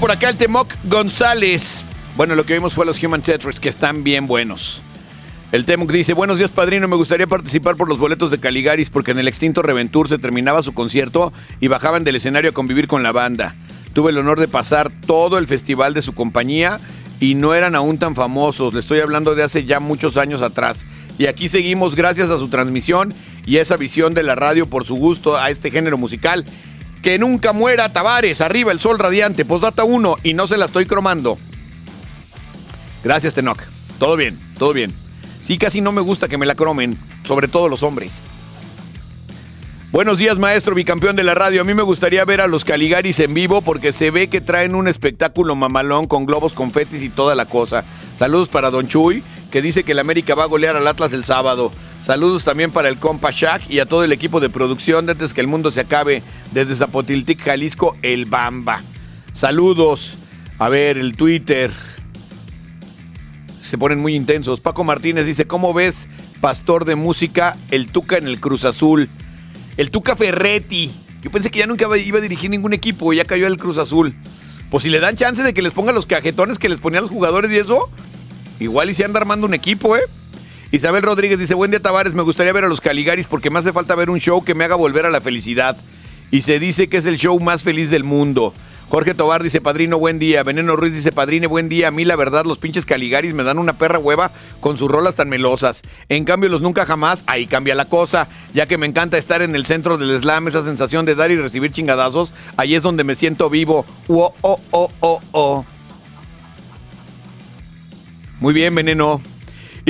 [0.00, 1.84] por acá el Temoc González.
[2.16, 4.80] Bueno, lo que vimos fue los Human Tetris, que están bien buenos.
[5.52, 9.10] El Temoc dice, buenos días padrino, me gustaría participar por los boletos de Caligaris porque
[9.10, 13.02] en el extinto Reventur se terminaba su concierto y bajaban del escenario a convivir con
[13.02, 13.54] la banda.
[13.92, 16.80] Tuve el honor de pasar todo el festival de su compañía
[17.20, 20.86] y no eran aún tan famosos, le estoy hablando de hace ya muchos años atrás.
[21.18, 23.12] Y aquí seguimos gracias a su transmisión
[23.44, 26.46] y esa visión de la radio por su gusto a este género musical.
[27.02, 30.86] Que nunca muera Tavares, arriba el sol radiante, postdata 1 y no se la estoy
[30.86, 31.38] cromando.
[33.02, 33.60] Gracias, Tenoch.
[33.98, 34.92] Todo bien, todo bien.
[35.42, 38.22] Sí, casi no me gusta que me la cromen, sobre todo los hombres.
[39.92, 41.62] Buenos días, maestro bicampeón de la radio.
[41.62, 44.76] A mí me gustaría ver a los Caligaris en vivo porque se ve que traen
[44.76, 47.84] un espectáculo mamalón con globos, confetis y toda la cosa.
[48.16, 51.24] Saludos para Don Chuy, que dice que el América va a golear al Atlas el
[51.24, 51.72] sábado.
[52.02, 55.34] Saludos también para el compa Shaq y a todo el equipo de producción de antes
[55.34, 56.22] que el mundo se acabe
[56.52, 58.82] desde Zapotiltic, Jalisco, el Bamba.
[59.34, 60.16] Saludos.
[60.58, 61.70] A ver, el Twitter.
[63.62, 64.60] Se ponen muy intensos.
[64.60, 66.08] Paco Martínez dice, ¿cómo ves,
[66.40, 69.08] pastor de música, el Tuca en el Cruz Azul?
[69.76, 70.90] El Tuca Ferretti.
[71.22, 74.14] Yo pensé que ya nunca iba a dirigir ningún equipo, ya cayó el Cruz Azul.
[74.70, 77.10] Pues si le dan chance de que les ponga los cajetones que les ponían los
[77.10, 77.90] jugadores y eso,
[78.58, 80.02] igual y se anda armando un equipo, ¿eh?
[80.72, 83.72] Isabel Rodríguez dice, buen día Tavares, me gustaría ver a los Caligaris porque me hace
[83.72, 85.76] falta ver un show que me haga volver a la felicidad.
[86.30, 88.54] Y se dice que es el show más feliz del mundo.
[88.88, 90.44] Jorge Tobar dice, padrino, buen día.
[90.44, 91.88] Veneno Ruiz dice, padrine, buen día.
[91.88, 95.16] A mí la verdad, los pinches Caligaris me dan una perra hueva con sus rolas
[95.16, 95.82] tan melosas.
[96.08, 98.28] En cambio, los nunca jamás, ahí cambia la cosa.
[98.54, 101.36] Ya que me encanta estar en el centro del slam, esa sensación de dar y
[101.36, 103.84] recibir chingadazos, ahí es donde me siento vivo.
[104.06, 105.64] Oh, oh, oh, oh, oh.
[108.38, 109.20] Muy bien, Veneno.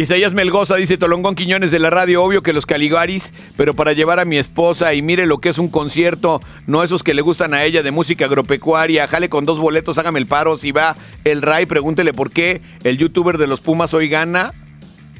[0.00, 4.18] Isaías Melgoza dice Tolongón Quiñones de la radio, obvio que los Caligaris, pero para llevar
[4.18, 7.52] a mi esposa y mire lo que es un concierto, no esos que le gustan
[7.52, 11.42] a ella de música agropecuaria, jale con dos boletos, hágame el paro, si va el
[11.42, 14.54] Ray, pregúntele por qué el youtuber de los Pumas hoy gana,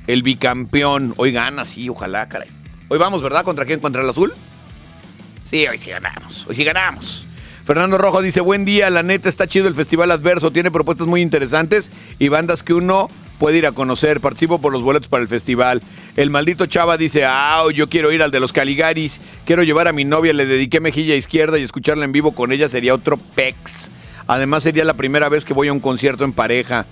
[0.07, 2.49] el bicampeón, hoy gana, sí, ojalá, caray.
[2.89, 3.45] Hoy vamos, ¿verdad?
[3.45, 3.81] ¿Contra quién?
[3.81, 4.33] ¿Contra el azul?
[5.45, 7.27] Sí, hoy sí ganamos, hoy sí ganamos.
[7.67, 11.21] Fernando Rojo dice, buen día, la neta está chido el Festival Adverso, tiene propuestas muy
[11.21, 13.11] interesantes y bandas que uno
[13.41, 14.21] puede ir a conocer.
[14.21, 15.83] Participo por los boletos para el festival.
[16.17, 19.93] El maldito Chava dice, ah, yo quiero ir al de los Caligaris, quiero llevar a
[19.93, 23.91] mi novia, le dediqué mejilla izquierda y escucharla en vivo con ella sería otro pex.
[24.29, 26.87] Además sería la primera vez que voy a un concierto en pareja.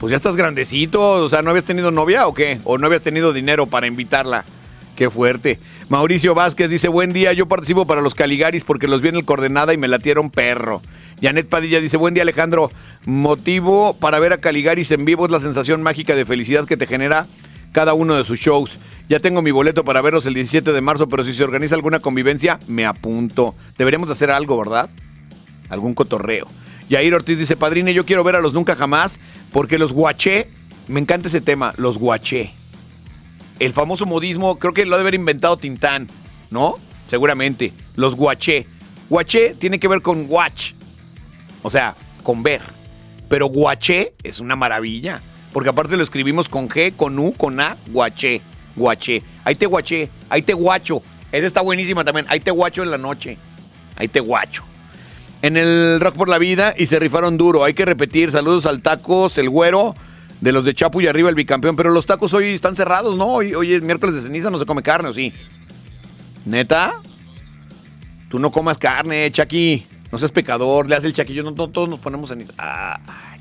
[0.00, 2.58] Pues ya estás grandecito, o sea, ¿no habías tenido novia o qué?
[2.64, 4.44] ¿O no habías tenido dinero para invitarla?
[4.96, 5.58] Qué fuerte.
[5.90, 9.24] Mauricio Vázquez dice, buen día, yo participo para los Caligaris porque los vi en el
[9.24, 10.82] coordenada y me latieron perro.
[11.22, 12.70] Janet Padilla dice, buen día Alejandro,
[13.06, 16.86] motivo para ver a Caligaris en vivo es la sensación mágica de felicidad que te
[16.86, 17.26] genera
[17.72, 18.78] cada uno de sus shows.
[19.08, 22.00] Ya tengo mi boleto para verlos el 17 de marzo, pero si se organiza alguna
[22.00, 23.54] convivencia, me apunto.
[23.78, 24.90] Deberíamos hacer algo, ¿verdad?
[25.68, 26.48] Algún cotorreo.
[26.88, 29.20] Yair Ortiz dice, padrine, yo quiero ver a los Nunca Jamás
[29.52, 30.48] porque los guaché,
[30.88, 32.52] me encanta ese tema, los guaché
[33.64, 36.08] el famoso modismo, creo que lo ha de haber inventado Tintán,
[36.50, 36.78] ¿no?
[37.06, 37.72] Seguramente.
[37.94, 38.66] Los guaché.
[39.08, 40.72] Guaché tiene que ver con watch,
[41.62, 42.60] o sea, con ver.
[43.28, 47.76] Pero guaché es una maravilla, porque aparte lo escribimos con G, con U, con A,
[47.88, 48.42] guaché,
[48.76, 49.22] guaché.
[49.44, 51.02] Ahí te guaché, ahí te guacho.
[51.30, 52.26] Esa está buenísima también.
[52.28, 53.38] Ahí te guacho en la noche.
[53.96, 54.64] Ahí te guacho.
[55.40, 57.64] En el Rock por la Vida y se rifaron duro.
[57.64, 58.30] Hay que repetir.
[58.30, 59.94] Saludos al Tacos, el Güero
[60.42, 63.26] de los de Chapu y arriba el bicampeón, pero los tacos hoy están cerrados, ¿no?
[63.26, 65.32] Hoy, es miércoles de ceniza, no se come carne, ¿o sí?
[66.44, 66.94] ¿Neta?
[68.28, 69.86] Tú no comas carne, Chucky.
[70.12, 72.52] No seas pecador, le hace el chaquillo, no, todos nos ponemos ceniza.
[72.58, 73.32] Ah, ah.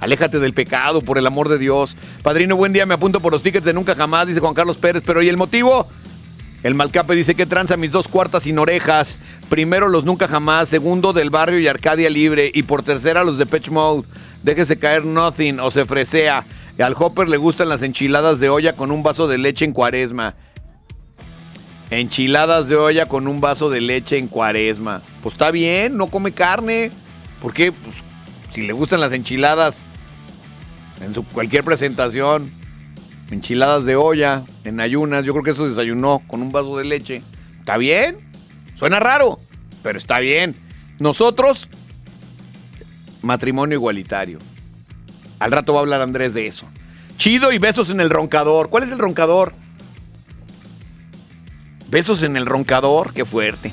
[0.00, 1.96] Aléjate del pecado, por el amor de Dios.
[2.22, 5.02] Padrino, buen día, me apunto por los tickets de Nunca Jamás, dice Juan Carlos Pérez,
[5.04, 5.86] pero ¿y el motivo?
[6.62, 9.18] El Malcape dice que tranza mis dos cuartas sin orejas.
[9.48, 13.46] Primero los Nunca Jamás, segundo del barrio y Arcadia Libre, y por tercera los de
[13.46, 14.06] Pitch Mode.
[14.42, 16.44] Déjese caer Nothing o se fresea.
[16.78, 20.34] Al Hopper le gustan las enchiladas de olla con un vaso de leche en cuaresma.
[21.90, 25.00] Enchiladas de olla con un vaso de leche en cuaresma.
[25.22, 26.90] Pues está bien, no come carne.
[27.40, 27.72] ¿Por qué?
[27.72, 27.96] Pues
[28.52, 29.82] si le gustan las enchiladas
[31.00, 32.50] en su cualquier presentación,
[33.30, 37.22] enchiladas de olla, en ayunas, yo creo que eso desayunó con un vaso de leche.
[37.58, 38.16] ¿Está bien?
[38.76, 39.38] Suena raro,
[39.82, 40.54] pero está bien.
[40.98, 41.68] Nosotros
[43.22, 44.38] matrimonio igualitario.
[45.38, 46.66] Al rato va a hablar Andrés de eso.
[47.16, 48.70] Chido y besos en el roncador.
[48.70, 49.52] ¿Cuál es el roncador?
[51.88, 53.72] Besos en el roncador, qué fuerte.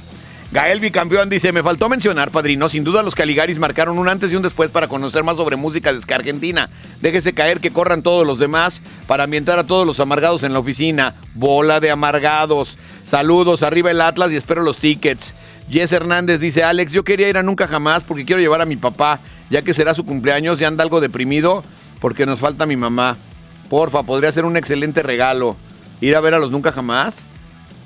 [0.52, 4.38] Gael Bicampeón dice, me faltó mencionar, padrino, sin duda los Caligaris marcaron un antes y
[4.38, 6.70] un después para conocer más sobre música de ska argentina.
[7.02, 10.60] Déjese caer que corran todos los demás para ambientar a todos los amargados en la
[10.60, 11.14] oficina.
[11.34, 12.78] Bola de amargados.
[13.04, 15.34] Saludos, arriba el Atlas y espero los tickets.
[15.70, 18.78] Jess Hernández dice, Alex, yo quería ir a Nunca Jamás porque quiero llevar a mi
[18.78, 21.64] papá, ya que será su cumpleaños y anda algo deprimido
[22.00, 23.18] porque nos falta mi mamá.
[23.70, 25.58] Porfa, podría ser un excelente regalo.
[26.00, 27.26] Ir a ver a los Nunca Jamás.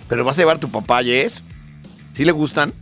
[0.10, 1.44] Pero vas a llevar tu papá, Jess.
[2.14, 2.74] ¿Sí le gustan?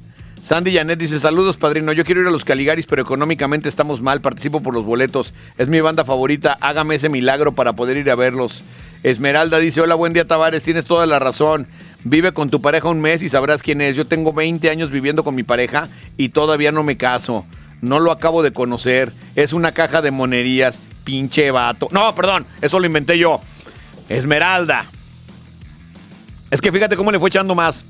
[0.42, 4.22] Sandy Janet dice, saludos padrino, yo quiero ir a los Caligaris, pero económicamente estamos mal,
[4.22, 5.34] participo por los boletos.
[5.58, 8.64] Es mi banda favorita, hágame ese milagro para poder ir a verlos.
[9.04, 11.68] Esmeralda dice, hola, buen día Tavares, tienes toda la razón.
[12.06, 13.98] Vive con tu pareja un mes y sabrás quién es.
[13.98, 17.46] Yo tengo 20 años viviendo con mi pareja y todavía no me caso.
[17.82, 19.12] No lo acabo de conocer.
[19.36, 20.80] Es una caja de monerías.
[21.04, 21.90] Pinche vato.
[21.92, 23.42] No, perdón, eso lo inventé yo.
[24.08, 24.86] Esmeralda.
[26.50, 27.84] Es que fíjate cómo le fue echando más.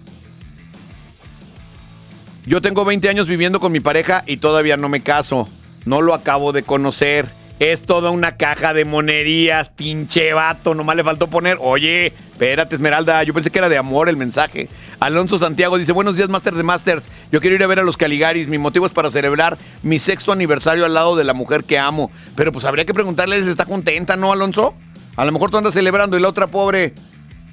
[2.45, 5.49] Yo tengo 20 años viviendo con mi pareja y todavía no me caso.
[5.85, 7.27] No lo acabo de conocer.
[7.59, 10.73] Es toda una caja de monerías, pinche vato.
[10.73, 13.23] Nomás le faltó poner, oye, espérate, Esmeralda.
[13.23, 14.69] Yo pensé que era de amor el mensaje.
[14.99, 17.09] Alonso Santiago dice: Buenos días, Master de Masters.
[17.31, 18.47] Yo quiero ir a ver a los Caligaris.
[18.47, 22.11] Mi motivo es para celebrar mi sexto aniversario al lado de la mujer que amo.
[22.35, 24.75] Pero pues habría que preguntarle si está contenta, ¿no, Alonso?
[25.15, 26.93] A lo mejor tú andas celebrando y la otra pobre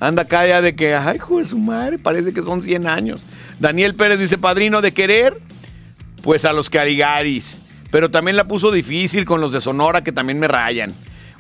[0.01, 3.25] anda acá ya de que, ay, hijo de su madre, parece que son 100 años.
[3.59, 5.39] Daniel Pérez dice: Padrino de querer,
[6.23, 7.61] pues a los Caligaris
[7.95, 10.93] pero también la puso difícil con los de Sonora que también me rayan.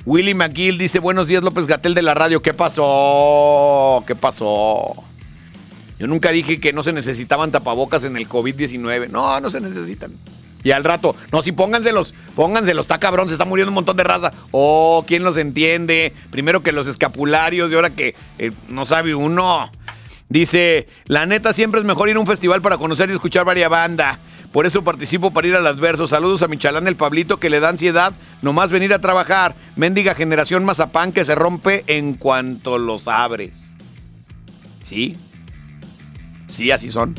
[0.07, 2.42] Willy McGill dice, buenos días López Gatel de la radio.
[2.42, 4.05] ¿Qué pasó?
[4.07, 4.94] ¿Qué pasó?
[5.98, 9.09] Yo nunca dije que no se necesitaban tapabocas en el COVID-19.
[9.09, 10.12] No, no se necesitan.
[10.64, 14.02] Y al rato, no, si pónganselos, pónganselos, está cabrón, se está muriendo un montón de
[14.02, 14.32] raza.
[14.50, 16.12] Oh, ¿quién los entiende?
[16.30, 19.70] Primero que los escapularios, y ahora que eh, no sabe uno.
[20.30, 23.68] Dice, la neta siempre es mejor ir a un festival para conocer y escuchar varias
[23.68, 24.18] banda.
[24.52, 26.10] Por eso participo para ir a las versos.
[26.10, 29.54] Saludos a mi chalán el Pablito que le da ansiedad nomás venir a trabajar.
[29.76, 33.52] Mendiga generación mazapán que se rompe en cuanto los abres.
[34.82, 35.16] ¿Sí?
[36.48, 37.16] Sí, así son.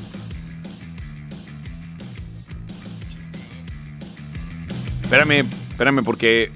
[5.05, 6.49] Espérame, espérame, porque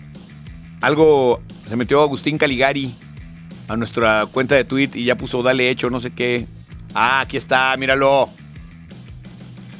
[0.82, 2.96] algo se metió Agustín Caligari
[3.68, 6.48] a nuestra cuenta de tweet y ya puso dale hecho, no sé qué.
[6.96, 8.28] Ah, aquí está, míralo.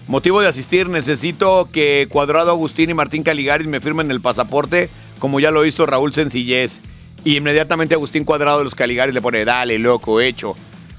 [0.08, 5.40] Motivo de asistir, necesito que Cuadrado Agustín y Martín Caligari me firmen el pasaporte, como
[5.40, 6.82] ya lo hizo Raúl Sencillez.
[7.26, 10.56] Y inmediatamente Agustín Cuadrado de los Caligaris le pone, dale, loco, hecho.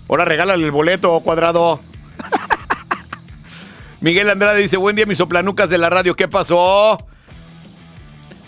[0.08, 1.78] Ahora regálale el boleto, Cuadrado.
[4.00, 6.98] Miguel Andrade dice, buen día mis soplanucas de la radio, ¿qué pasó?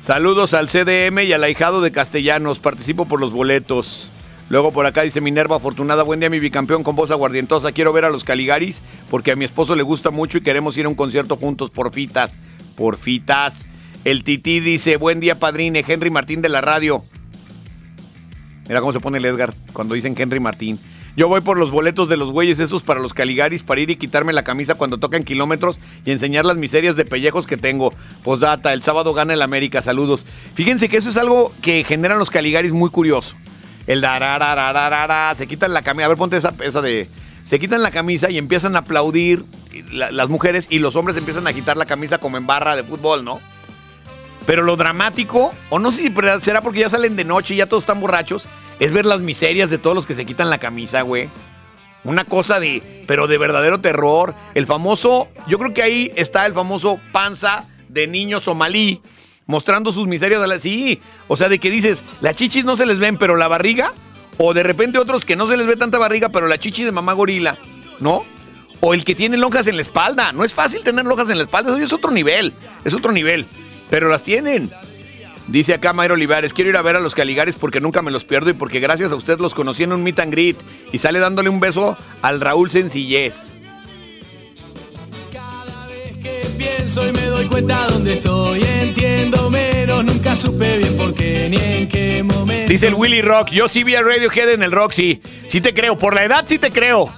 [0.02, 4.08] Saludos al CDM y al ahijado de Castellanos, participo por los boletos.
[4.48, 8.04] Luego por acá dice Minerva Afortunada, buen día mi bicampeón con voz aguardientosa, quiero ver
[8.04, 10.96] a los Caligaris porque a mi esposo le gusta mucho y queremos ir a un
[10.96, 12.40] concierto juntos por fitas,
[12.74, 13.68] por fitas.
[14.04, 17.04] El Tití dice, buen día padrine, Henry Martín de la radio.
[18.66, 20.80] Mira cómo se pone el Edgar cuando dicen Henry Martín.
[21.14, 23.96] Yo voy por los boletos de los güeyes esos para los Caligaris para ir y
[23.96, 27.92] quitarme la camisa cuando tocan kilómetros y enseñar las miserias de pellejos que tengo.
[28.24, 30.24] Postdata, el sábado gana el América, saludos.
[30.54, 33.34] Fíjense que eso es algo que generan los Caligaris muy curioso.
[33.86, 36.06] El darararararara, se quitan la camisa.
[36.06, 36.50] A ver, ponte esa,
[36.80, 37.08] de.
[37.44, 39.44] Se quitan la camisa y empiezan a aplaudir
[39.90, 42.84] la- las mujeres y los hombres empiezan a agitar la camisa como en barra de
[42.84, 43.38] fútbol, ¿no?
[44.46, 47.66] Pero lo dramático, o no sé si será porque ya salen de noche y ya
[47.66, 48.44] todos están borrachos,
[48.84, 51.28] es ver las miserias de todos los que se quitan la camisa, güey.
[52.04, 54.34] Una cosa de, pero de verdadero terror.
[54.54, 59.00] El famoso, yo creo que ahí está el famoso panza de niño somalí,
[59.46, 60.42] mostrando sus miserias.
[60.42, 63.36] a la- sí, o sea, de que dices, las chichis no se les ven, pero
[63.36, 63.92] la barriga.
[64.38, 66.90] O de repente otros que no se les ve tanta barriga, pero la chichi de
[66.90, 67.56] mamá gorila,
[68.00, 68.24] ¿no?
[68.80, 70.32] O el que tiene lonjas en la espalda.
[70.32, 72.52] No es fácil tener lonjas en la espalda, eso es otro nivel,
[72.84, 73.46] es otro nivel.
[73.90, 74.70] Pero las tienen.
[75.48, 78.24] Dice acá Mayro Olivares, quiero ir a ver a los Caligaris porque nunca me los
[78.24, 80.56] pierdo y porque gracias a usted los conocí en un meet and greet.
[80.92, 83.50] Y sale dándole un beso al Raúl Sencillez.
[86.22, 88.62] que pienso y me doy cuenta dónde estoy.
[88.62, 92.70] Entiendo menos, nunca supe bien por qué ni en qué momento.
[92.70, 95.20] Dice el Willy Rock, yo sí vi a Radiohead en el Roxy.
[95.48, 97.10] Sí te creo, por la edad sí te creo.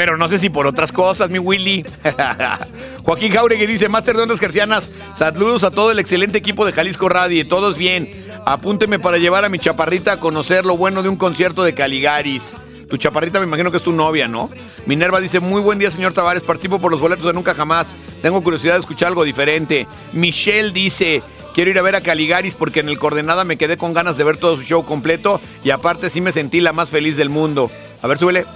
[0.00, 1.84] Pero no sé si por otras cosas, mi Willy.
[3.04, 7.10] Joaquín Jauregui dice, Master de Ondas Gercianas, saludos a todo el excelente equipo de Jalisco
[7.10, 8.26] Radio, todos bien.
[8.46, 12.54] Apúnteme para llevar a mi chaparrita a conocer lo bueno de un concierto de Caligaris.
[12.88, 14.48] Tu chaparrita me imagino que es tu novia, ¿no?
[14.86, 17.94] Minerva dice, muy buen día, señor Tavares, participo por los boletos de Nunca Jamás.
[18.22, 19.86] Tengo curiosidad de escuchar algo diferente.
[20.14, 21.22] Michelle dice,
[21.54, 24.24] quiero ir a ver a Caligaris porque en el Coordenada me quedé con ganas de
[24.24, 27.70] ver todo su show completo y aparte sí me sentí la más feliz del mundo.
[28.00, 28.46] A ver, súbele.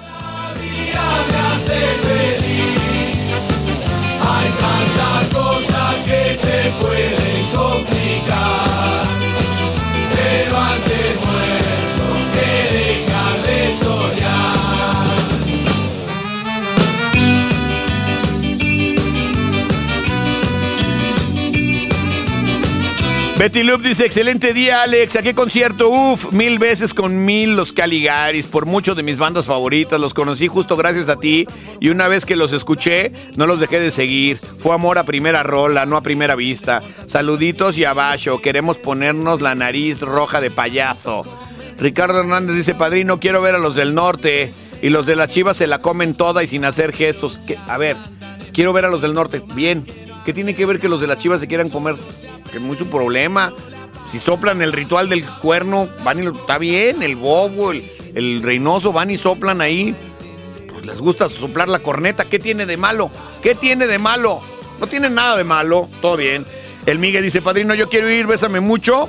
[1.67, 1.79] Hay
[4.61, 7.34] tantas cosas que se pueden
[23.45, 25.17] Betty Loop dice, excelente día, Alex.
[25.17, 25.91] ¿A qué concierto?
[25.91, 30.01] Uf, mil veces con mil los Caligaris, por muchos de mis bandas favoritas.
[30.01, 31.47] Los conocí justo gracias a ti.
[31.79, 34.39] Y una vez que los escuché, no los dejé de seguir.
[34.39, 36.81] Fue amor a primera rola, no a primera vista.
[37.05, 38.41] Saluditos y abajo.
[38.41, 41.25] Queremos ponernos la nariz roja de payaso.
[41.79, 44.53] Ricardo Hernández dice, padrino, quiero ver a los del norte.
[44.81, 47.37] Y los de las chivas se la comen toda y sin hacer gestos.
[47.47, 47.59] ¿Qué?
[47.69, 47.99] A ver,
[48.55, 49.43] quiero ver a los del norte.
[49.55, 49.85] Bien.
[50.25, 51.97] ¿Qué tiene que ver que los de las chivas se quieran comer?
[52.51, 53.53] Que es muy su problema.
[54.13, 58.43] Si soplan el ritual del cuerno, van y lo- está bien, el bobo, el, el
[58.43, 59.95] reinoso, van y soplan ahí.
[60.73, 62.25] Pues les gusta soplar la corneta.
[62.25, 63.11] ¿Qué tiene de malo?
[63.43, 64.41] ¿Qué tiene de malo?
[64.81, 66.45] No tiene nada de malo, todo bien.
[66.87, 69.09] El Miguel dice, padrino, yo quiero ir, bésame mucho,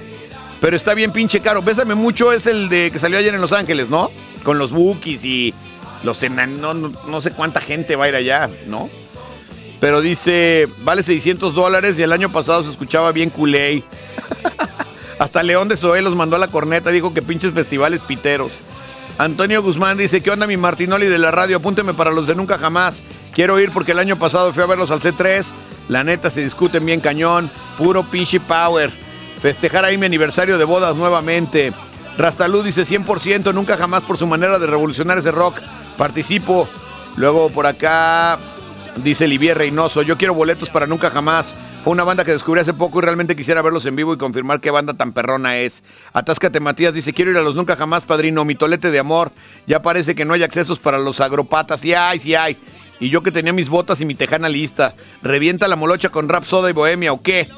[0.62, 1.62] pero está bien pinche caro.
[1.62, 4.12] Bésame mucho es el de que salió ayer en Los Ángeles, ¿no?
[4.44, 5.54] Con los bookies y
[6.04, 6.62] los enan...
[6.62, 8.90] No, no, no sé cuánta gente va a ir allá, ¿no?
[9.80, 13.84] Pero dice, vale 600 dólares y el año pasado se escuchaba bien culé.
[15.20, 18.52] Hasta León de Zoé los mandó a la corneta, dijo que pinches festivales piteros.
[19.18, 21.58] Antonio Guzmán dice, ¿qué onda mi Martinoli de la radio?
[21.58, 23.04] Apúnteme para los de Nunca Jamás.
[23.34, 25.52] Quiero ir porque el año pasado fui a verlos al C3.
[25.88, 27.50] La neta se discuten bien cañón.
[27.78, 28.92] Puro pinche power.
[29.42, 31.72] festejar ahí mi aniversario de bodas nuevamente.
[32.18, 35.60] Rastalú dice 100%, nunca jamás por su manera de revolucionar ese rock.
[35.98, 36.68] Participo.
[37.16, 38.38] Luego por acá
[39.04, 41.56] dice Livier Reynoso, yo quiero boletos para nunca jamás.
[41.84, 44.60] Fue una banda que descubrí hace poco y realmente quisiera verlos en vivo y confirmar
[44.60, 45.84] qué banda tan perrona es.
[46.14, 49.32] Atáscate Matías dice, quiero ir a los nunca jamás, padrino, mi tolete de amor.
[49.68, 51.82] Ya parece que no hay accesos para los agropatas.
[51.82, 52.58] Sí hay, sí hay.
[53.00, 54.96] Y yo que tenía mis botas y mi tejana lista.
[55.22, 57.50] ¿Revienta la molocha con rap soda y bohemia o qué?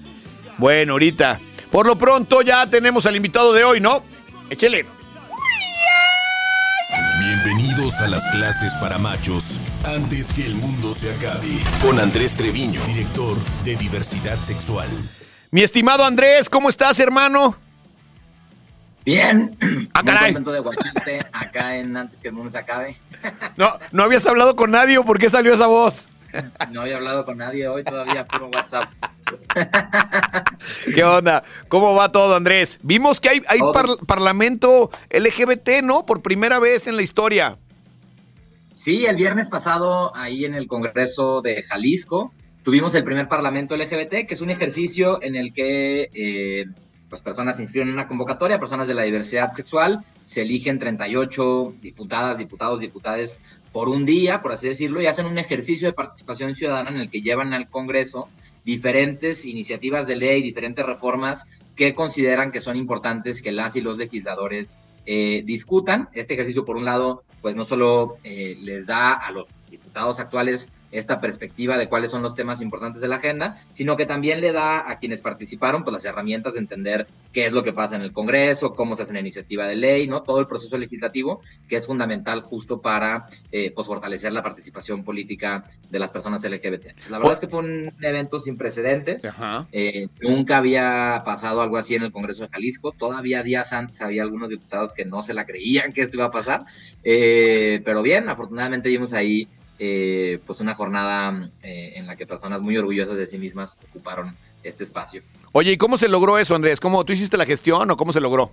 [0.58, 1.40] Bueno, ahorita.
[1.72, 4.04] Por lo pronto ya tenemos al invitado de hoy, ¿no?
[4.50, 4.97] Échele.
[7.20, 11.60] Bienvenidos a las clases para machos antes que el mundo se acabe.
[11.82, 14.88] Con Andrés Treviño, director de diversidad sexual.
[15.52, 17.56] Mi estimado Andrés, ¿cómo estás, hermano?
[19.06, 19.58] Bien.
[19.94, 20.34] Ah, Muy caray.
[20.34, 22.98] contento de guacharte acá en Antes que el mundo se acabe.
[23.56, 26.08] No, no habías hablado con nadie, ¿o ¿por qué salió esa voz?
[26.72, 28.90] No había hablado con nadie hoy todavía, puro WhatsApp.
[30.94, 31.44] ¿Qué onda?
[31.68, 32.80] ¿Cómo va todo, Andrés?
[32.84, 36.06] Vimos que hay, hay par- parlamento LGBT, ¿no?
[36.06, 37.58] Por primera vez en la historia.
[38.74, 42.32] Sí, el viernes pasado, ahí en el Congreso de Jalisco,
[42.64, 46.66] tuvimos el primer Parlamento LGBT, que es un ejercicio en el que eh,
[47.10, 51.74] pues personas se inscriben en una convocatoria, personas de la diversidad sexual, se eligen 38
[51.82, 56.56] diputadas, diputados, diputadas por un día, por así decirlo, y hacen un ejercicio de participación
[56.56, 58.30] ciudadana en el que llevan al Congreso
[58.66, 61.46] diferentes iniciativas de ley, diferentes reformas
[61.76, 66.10] que consideran que son importantes que las y los legisladores eh, discutan.
[66.14, 70.70] Este ejercicio, por un lado, pues no solo eh, les da a los diputados actuales
[70.92, 74.52] esta perspectiva de cuáles son los temas importantes de la agenda, sino que también le
[74.52, 78.02] da a quienes participaron pues las herramientas de entender qué es lo que pasa en
[78.02, 80.24] el Congreso, cómo se hace una iniciativa de ley, ¿no?
[80.24, 85.64] Todo el proceso legislativo que es fundamental justo para eh, pues fortalecer la participación política
[85.90, 87.10] de las personas LGBT.
[87.10, 89.22] La verdad es que fue un evento sin precedentes.
[89.72, 92.92] Eh, nunca había pasado algo así en el Congreso de Jalisco.
[92.92, 96.32] Todavía días antes había algunos diputados que no se la creían que esto iba a
[96.32, 96.66] pasar.
[97.04, 99.48] Eh, pero bien, afortunadamente vimos ahí
[99.80, 104.36] eh, pues una jornada eh, en la que personas muy orgullosas de sí mismas ocuparon
[104.64, 105.22] este espacio.
[105.52, 106.80] Oye, ¿y cómo se logró eso, Andrés?
[106.80, 108.52] ¿Cómo tú hiciste la gestión o cómo se logró?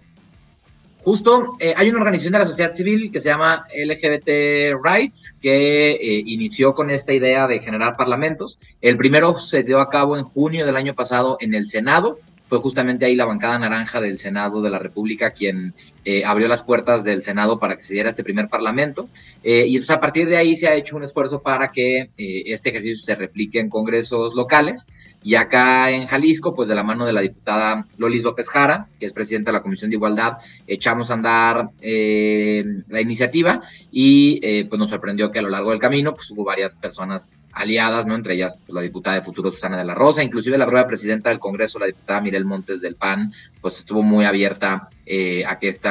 [1.04, 5.90] Justo, eh, hay una organización de la sociedad civil que se llama LGBT Rights, que
[5.92, 8.58] eh, inició con esta idea de generar parlamentos.
[8.80, 12.20] El primero se dio a cabo en junio del año pasado en el Senado.
[12.46, 15.72] Fue justamente ahí la bancada naranja del Senado de la República quien
[16.04, 19.08] eh, abrió las puertas del Senado para que se diera este primer parlamento.
[19.42, 22.42] Eh, y entonces a partir de ahí se ha hecho un esfuerzo para que eh,
[22.46, 24.86] este ejercicio se replique en congresos locales.
[25.22, 29.06] Y acá en Jalisco, pues de la mano de la diputada Lolis López Jara, que
[29.06, 30.34] es presidenta de la Comisión de Igualdad,
[30.66, 36.14] echamos a andar la iniciativa y pues nos sorprendió que a lo largo del camino
[36.14, 38.14] pues hubo varias personas aliadas, ¿no?
[38.14, 41.30] Entre ellas pues, la diputada de Futuro Susana de la Rosa, inclusive la propia presidenta
[41.30, 45.68] del Congreso, la diputada Mirel Montes del PAN, pues estuvo muy abierta eh, a que
[45.68, 45.88] este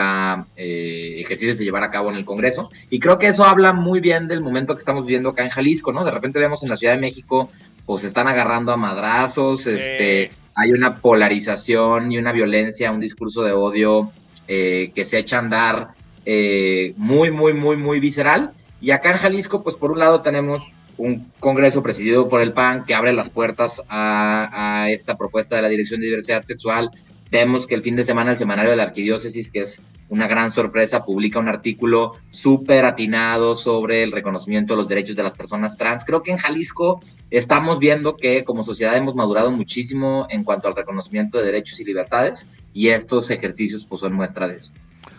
[0.55, 2.69] ejercicio se llevara a cabo en el Congreso.
[2.89, 5.91] Y creo que eso habla muy bien del momento que estamos viviendo acá en Jalisco,
[5.91, 6.03] ¿no?
[6.03, 7.49] De repente vemos en la Ciudad de México
[7.85, 13.43] pues se están agarrando a madrazos, este, hay una polarización y una violencia, un discurso
[13.43, 14.11] de odio
[14.47, 15.87] eh, que se echa a andar
[16.25, 18.51] eh, muy, muy, muy, muy visceral.
[18.79, 22.85] Y acá en Jalisco, pues por un lado tenemos un congreso presidido por el PAN
[22.85, 26.91] que abre las puertas a, esta propuesta de la Dirección de Diversidad Sexual.
[27.31, 30.51] Vemos que el fin de semana el semanario de la Arquidiócesis, que es una gran
[30.51, 35.75] sorpresa, publica un artículo súper atinado sobre el reconocimiento de los derechos de las personas
[35.77, 36.05] trans.
[36.05, 37.01] Creo que en Jalisco
[37.31, 41.85] estamos viendo que como sociedad hemos madurado muchísimo en cuanto al reconocimiento de derechos y
[41.85, 44.71] libertades y estos ejercicios pues son muestra de eso.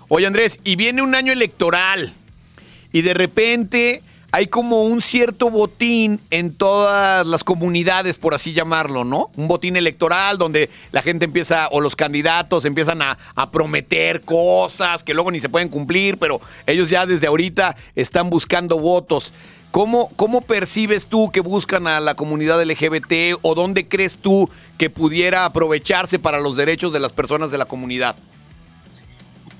[0.09, 2.13] Oye, Andrés, y viene un año electoral
[2.93, 4.03] y de repente
[4.35, 9.31] hay como un cierto botín en todas las comunidades, por así llamarlo, ¿no?
[9.37, 13.17] Un botín electoral donde la gente empieza, o los candidatos empiezan a,
[13.53, 18.77] prometer cosas que luego ni se pueden cumplir, pero ellos ya desde ahorita están buscando
[18.81, 19.33] votos.
[19.71, 24.91] ¿Cómo, ¿Cómo percibes tú que buscan a la comunidad LGBT o dónde crees tú que
[24.91, 28.17] pudiera aprovecharse para los derechos de las personas de la comunidad?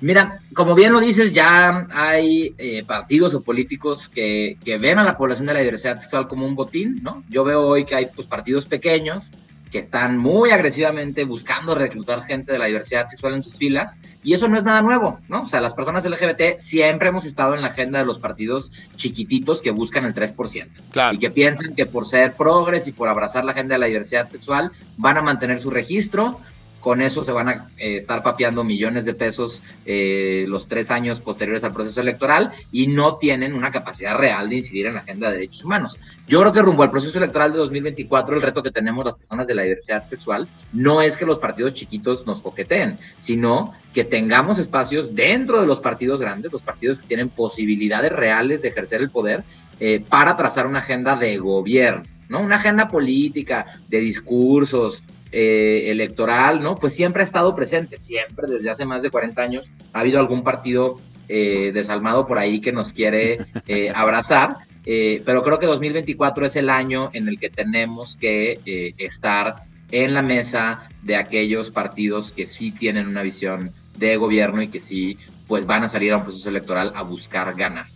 [0.05, 5.03] Mira, como bien lo dices, ya hay eh, partidos o políticos que, que, ven a
[5.03, 7.25] la población de la diversidad sexual como un botín, ¿no?
[7.31, 9.31] Yo veo hoy que hay pues, partidos pequeños
[9.73, 14.35] que están muy agresivamente buscando reclutar gente de la diversidad sexual en sus filas, y
[14.35, 15.45] eso no es nada nuevo, ¿no?
[15.45, 19.63] O sea, las personas LGBT siempre hemos estado en la agenda de los partidos chiquititos
[19.63, 21.17] que buscan el 3%, claro.
[21.17, 24.29] y que piensan que por ser progres y por abrazar la agenda de la diversidad
[24.29, 26.39] sexual van a mantener su registro,
[26.85, 31.19] con eso se van a eh, estar papeando millones de pesos eh, los tres años
[31.19, 35.29] posteriores al proceso electoral y no tienen una capacidad real de incidir en la agenda
[35.29, 35.99] de derechos humanos.
[36.29, 39.47] Yo creo que rumbo al proceso electoral de 2024, el reto que tenemos las personas
[39.47, 44.59] de la diversidad sexual no es que los partidos chiquitos nos coqueteen, sino que tengamos
[44.59, 49.09] espacios dentro de los partidos grandes, los partidos que tienen posibilidades reales de ejercer el
[49.09, 49.43] poder,
[49.81, 52.41] eh, para trazar una agenda de gobierno, ¿no?
[52.41, 55.03] Una agenda política, de discursos,
[55.37, 56.77] eh, electoral, ¿no?
[56.77, 60.45] Pues siempre ha estado presente, siempre, desde hace más de 40 años, ha habido algún
[60.45, 66.47] partido eh, desalmado por ahí que nos quiere eh, abrazar, eh, pero creo que 2024
[66.47, 69.57] es el año en el que tenemos que eh, estar
[69.91, 74.79] en la mesa de aquellos partidos que sí tienen una visión de gobierno y que
[74.79, 77.87] sí, pues van a salir a un proceso electoral a buscar ganar.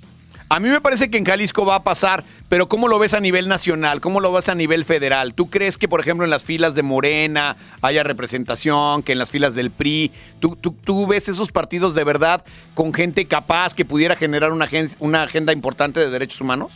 [0.50, 3.20] A mí me parece que en Jalisco va a pasar, pero ¿cómo lo ves a
[3.20, 4.00] nivel nacional?
[4.00, 5.34] ¿Cómo lo ves a nivel federal?
[5.34, 9.30] ¿Tú crees que, por ejemplo, en las filas de Morena haya representación, que en las
[9.30, 10.10] filas del PRI,
[10.40, 12.44] tú, tú, ves esos partidos de verdad
[12.74, 16.72] con gente capaz que pudiera generar una, agen- una agenda importante de derechos humanos?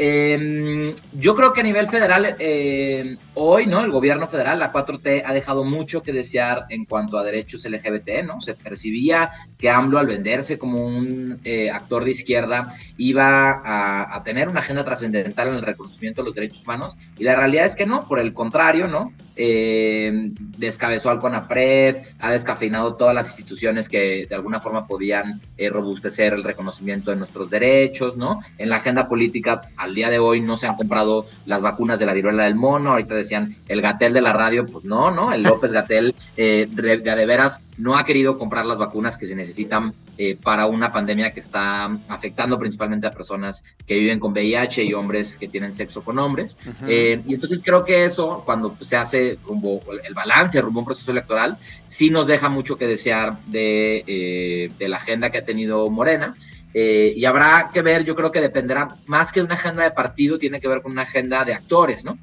[0.00, 3.84] Eh, yo creo que a nivel federal, eh, hoy, ¿no?
[3.84, 8.24] El gobierno federal, la 4T, ha dejado mucho que desear en cuanto a derechos LGBT,
[8.26, 8.40] ¿no?
[8.40, 14.48] Se percibía que AMLO, al venderse como un eh, actor de izquierda, iba a, tener
[14.48, 17.86] una agenda trascendental en el reconocimiento de los derechos humanos, y la realidad es que
[17.86, 19.12] no, por el contrario, ¿no?
[19.40, 25.70] Eh, descabezó al CONAPRED, ha descafeinado todas las instituciones que de alguna forma podían eh,
[25.70, 28.40] robustecer el reconocimiento de nuestros derechos, ¿no?
[28.58, 32.06] En la agenda política, al día de hoy no se han comprado las vacunas de
[32.06, 35.32] la viruela del mono, ahorita decían el Gatel de la radio, pues no, ¿no?
[35.32, 39.34] El López Gatel eh, de, de, veras no ha querido comprar las vacunas que se
[39.34, 44.82] necesitan eh, para una pandemia que está afectando principalmente a personas que viven con VIH
[44.82, 46.56] y hombres que tienen sexo con hombres.
[46.88, 50.86] Eh, y entonces creo que eso, cuando se hace rumbo, el balance rumbo a un
[50.86, 55.88] proceso electoral, sí nos deja mucho que desear de, de la agenda que ha tenido
[55.90, 56.34] Morena.
[56.74, 60.38] Eh, y habrá que ver, yo creo que dependerá más que una agenda de partido,
[60.38, 62.18] tiene que ver con una agenda de actores, ¿no?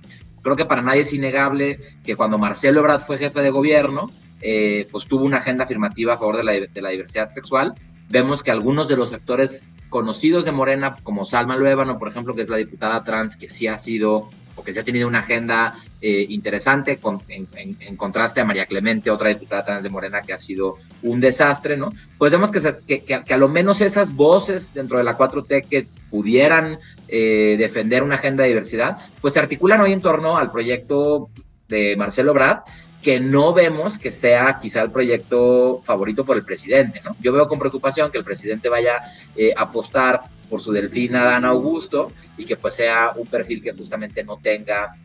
[0.46, 4.12] Creo que para nadie es innegable que cuando Marcelo Ebrard fue jefe de gobierno,
[4.42, 7.74] eh, pues tuvo una agenda afirmativa a favor de la, de la diversidad sexual.
[8.10, 12.44] Vemos que algunos de los actores conocidos de Morena, como Salma Luébano, por ejemplo, que
[12.44, 15.78] es la diputada trans, que sí ha sido o que sí ha tenido una agenda
[16.00, 20.78] eh, interesante, en, contraste a María Clemente, otra diputada trans de Morena, que ha sido
[21.02, 21.90] un desastre, ¿no?
[22.20, 25.18] Pues vemos que, se, que, que, que a lo menos esas voces dentro de la
[25.18, 30.38] 4T que pudieran eh, defender una agenda de diversidad, pues se articulan hoy en torno
[30.38, 31.30] al proyecto
[31.68, 32.60] de Marcelo Brad,
[33.02, 37.02] que no vemos que sea quizá el proyecto favorito por el presidente.
[37.19, 39.03] Yo veo con preocupación que el presidente vaya
[39.36, 43.73] eh, a apostar por su delfín Adán Augusto y que pues sea un perfil que
[43.73, 44.95] justamente no tenga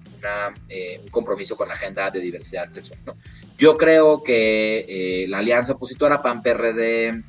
[0.69, 2.99] eh, un compromiso con la agenda de diversidad sexual.
[3.59, 7.23] Yo creo que la alianza opositora PAN-PRD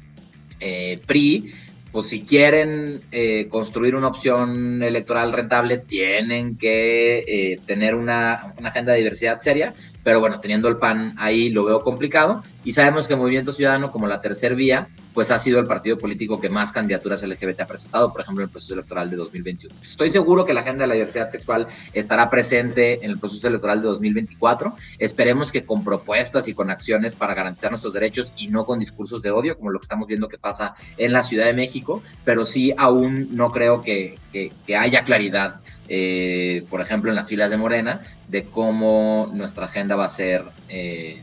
[0.62, 1.52] eh, PRI
[1.92, 8.70] pues si quieren eh, construir una opción electoral rentable, tienen que eh, tener una, una,
[8.70, 9.74] agenda de diversidad seria,
[10.04, 14.08] pero bueno, teniendo el PAN ahí lo veo complicado, y sabemos que Movimiento Ciudadano, como
[14.08, 18.12] la tercer vía, pues ha sido el partido político que más candidaturas LGBT ha presentado,
[18.12, 19.76] por ejemplo, en el proceso electoral de 2021.
[19.84, 23.82] Estoy seguro que la agenda de la diversidad sexual estará presente en el proceso electoral
[23.82, 24.76] de 2024.
[25.00, 29.22] Esperemos que con propuestas y con acciones para garantizar nuestros derechos y no con discursos
[29.22, 32.46] de odio, como lo que estamos viendo que pasa en la Ciudad de México, pero
[32.46, 37.58] sí aún no creo que, que, haya claridad, eh, por ejemplo, en las filas de
[37.58, 41.22] Morena, de cómo nuestra agenda va a ser eh,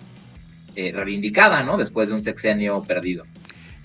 [0.77, 1.77] eh, reivindicada, ¿no?
[1.77, 3.25] Después de un sexenio perdido.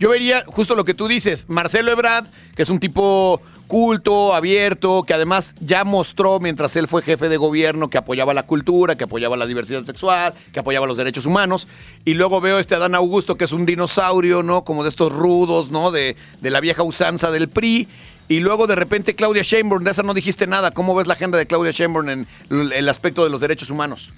[0.03, 2.25] Yo vería justo lo que tú dices, Marcelo Ebrard,
[2.57, 7.37] que es un tipo culto, abierto, que además ya mostró mientras él fue jefe de
[7.37, 11.69] gobierno que apoyaba la cultura, que apoyaba la diversidad sexual, que apoyaba los derechos humanos.
[12.03, 14.65] Y luego veo este Adán Augusto, que es un dinosaurio, ¿no?
[14.65, 15.89] Como de estos rudos, ¿no?
[15.89, 17.87] De, de la vieja usanza del PRI.
[18.27, 20.71] Y luego de repente Claudia Sheinbaum, de esa no dijiste nada.
[20.71, 24.11] ¿Cómo ves la agenda de Claudia Sheinbaum en el aspecto de los derechos humanos?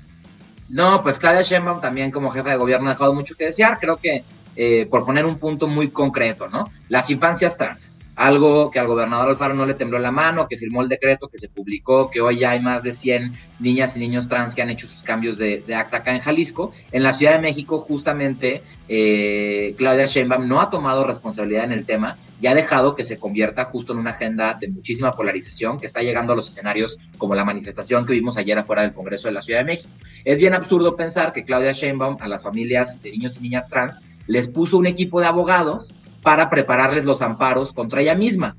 [0.68, 3.78] No, pues Claudia Sheinbaum también como jefa de gobierno ha dejado mucho que desear.
[3.80, 4.24] Creo que
[4.56, 6.69] eh, por poner un punto muy concreto, ¿no?
[6.90, 10.81] Las infancias trans, algo que al gobernador Alfaro no le tembló la mano, que firmó
[10.81, 14.27] el decreto, que se publicó, que hoy ya hay más de 100 niñas y niños
[14.29, 16.73] trans que han hecho sus cambios de, acta acá en Jalisco.
[16.91, 21.85] En la Ciudad de México, justamente, eh, Claudia Sheinbaum no ha tomado responsabilidad en el
[21.85, 25.85] tema y ha dejado que se convierta justo en una agenda de muchísima polarización que
[25.85, 29.33] está llegando a los escenarios como la manifestación que vimos ayer afuera del Congreso de
[29.33, 29.89] la Ciudad de México.
[30.23, 34.01] Es bien absurdo pensar que Claudia Sheinbaum a las familias de niños y niñas trans
[34.27, 35.93] les puso un equipo de abogados
[36.26, 38.56] para prepararles los amparos contra ella misma.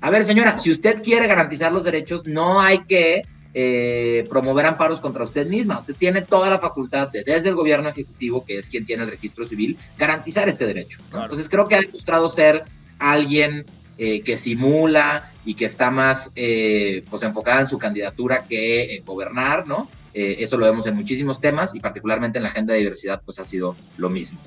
[0.00, 3.20] A ver, señora, si usted quiere garantizar los derechos, no hay que
[3.52, 5.80] eh, promover amparos contra usted misma.
[5.80, 9.10] Usted tiene toda la facultad de, desde el gobierno ejecutivo, que es quien tiene el
[9.10, 10.98] registro civil, garantizar este derecho.
[11.12, 11.24] ¿no?
[11.24, 12.64] Entonces creo que ha demostrado ser
[12.98, 13.66] alguien
[13.98, 19.04] eh, que simula y que está más eh, pues enfocada en su candidatura que en
[19.04, 19.90] gobernar, ¿no?
[20.14, 23.38] Eh, eso lo vemos en muchísimos temas y particularmente en la agenda de diversidad, pues
[23.38, 24.40] ha sido lo mismo.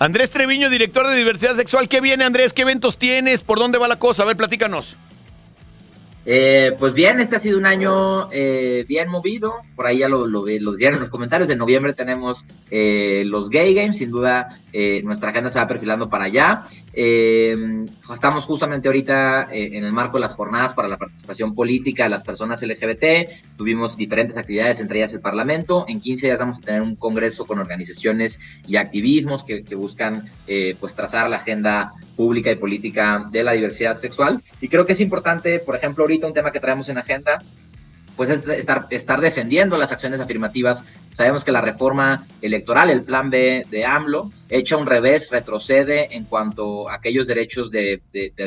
[0.00, 1.86] Andrés Treviño, director de diversidad sexual.
[1.86, 2.54] ¿Qué viene, Andrés?
[2.54, 3.42] ¿Qué eventos tienes?
[3.42, 4.22] ¿Por dónde va la cosa?
[4.22, 4.96] A ver, platícanos.
[6.24, 9.56] Eh, pues bien, este ha sido un año eh, bien movido.
[9.76, 11.50] Por ahí ya lo, lo, lo decían en los comentarios.
[11.50, 13.98] En noviembre tenemos eh, los Gay Games.
[13.98, 16.62] Sin duda, eh, nuestra agenda se va perfilando para allá.
[16.92, 22.04] Eh, estamos justamente ahorita eh, en el marco de las jornadas para la participación política
[22.04, 23.30] de las personas LGBT.
[23.56, 25.84] Tuvimos diferentes actividades, entre ellas el Parlamento.
[25.88, 30.28] En 15 días vamos a tener un congreso con organizaciones y activismos que, que buscan
[30.46, 34.42] eh, pues trazar la agenda pública y política de la diversidad sexual.
[34.60, 37.38] Y creo que es importante, por ejemplo, ahorita un tema que traemos en agenda,
[38.16, 40.84] pues es estar, estar defendiendo las acciones afirmativas.
[41.12, 46.24] Sabemos que la reforma electoral, el plan B de AMLO, echa un revés, retrocede en
[46.24, 48.02] cuanto a aquellos derechos de,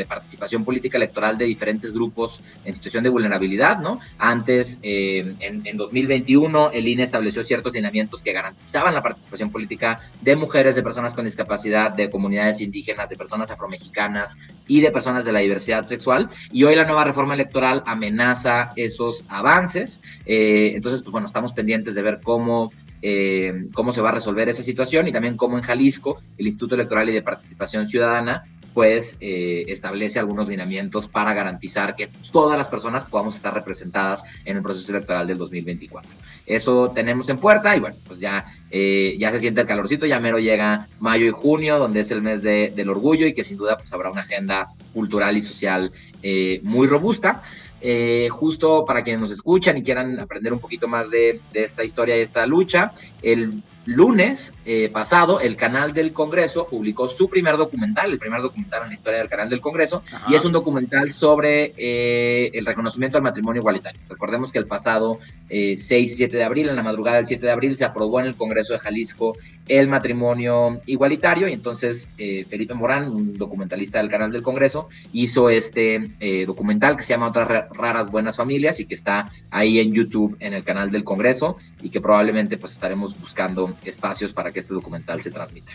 [0.07, 3.99] participación política electoral de diferentes grupos en situación de vulnerabilidad, ¿no?
[4.17, 10.01] Antes, eh, en, en 2021, el INE estableció ciertos lineamientos que garantizaban la participación política
[10.21, 15.25] de mujeres, de personas con discapacidad, de comunidades indígenas, de personas afromexicanas y de personas
[15.25, 16.29] de la diversidad sexual.
[16.51, 20.01] Y hoy la nueva reforma electoral amenaza esos avances.
[20.25, 22.71] Eh, entonces, pues bueno, estamos pendientes de ver cómo
[23.03, 26.75] eh, cómo se va a resolver esa situación y también cómo en Jalisco el Instituto
[26.75, 28.43] Electoral y de Participación Ciudadana
[28.73, 34.57] pues eh, establece algunos lineamientos para garantizar que todas las personas podamos estar representadas en
[34.57, 36.09] el proceso electoral del 2024.
[36.45, 40.19] Eso tenemos en puerta y bueno, pues ya, eh, ya se siente el calorcito, ya
[40.19, 43.57] mero llega mayo y junio, donde es el mes de, del orgullo y que sin
[43.57, 47.41] duda pues habrá una agenda cultural y social eh, muy robusta.
[47.85, 51.83] Eh, justo para quienes nos escuchan y quieran aprender un poquito más de, de esta
[51.83, 57.57] historia y esta lucha, el lunes eh, pasado el canal del Congreso publicó su primer
[57.57, 60.31] documental, el primer documental en la historia del canal del Congreso, Ajá.
[60.31, 63.99] y es un documental sobre eh, el reconocimiento al matrimonio igualitario.
[64.09, 65.19] Recordemos que el pasado
[65.49, 68.19] eh, 6 y 7 de abril, en la madrugada del 7 de abril, se aprobó
[68.19, 69.35] en el Congreso de Jalisco
[69.67, 75.49] el matrimonio igualitario, y entonces eh, Felipe Morán, un documentalista del canal del Congreso, hizo
[75.49, 79.79] este eh, documental que se llama Otras Ra- raras buenas familias y que está ahí
[79.79, 84.51] en YouTube en el canal del Congreso y que probablemente pues estaremos buscando espacios para
[84.51, 85.71] que este documental se transmita.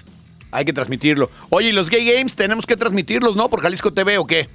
[0.51, 1.31] Hay que transmitirlo.
[1.51, 3.49] Oye, ¿y los Gay Games tenemos que transmitirlos, no?
[3.49, 4.49] ¿Por Jalisco TV o qué?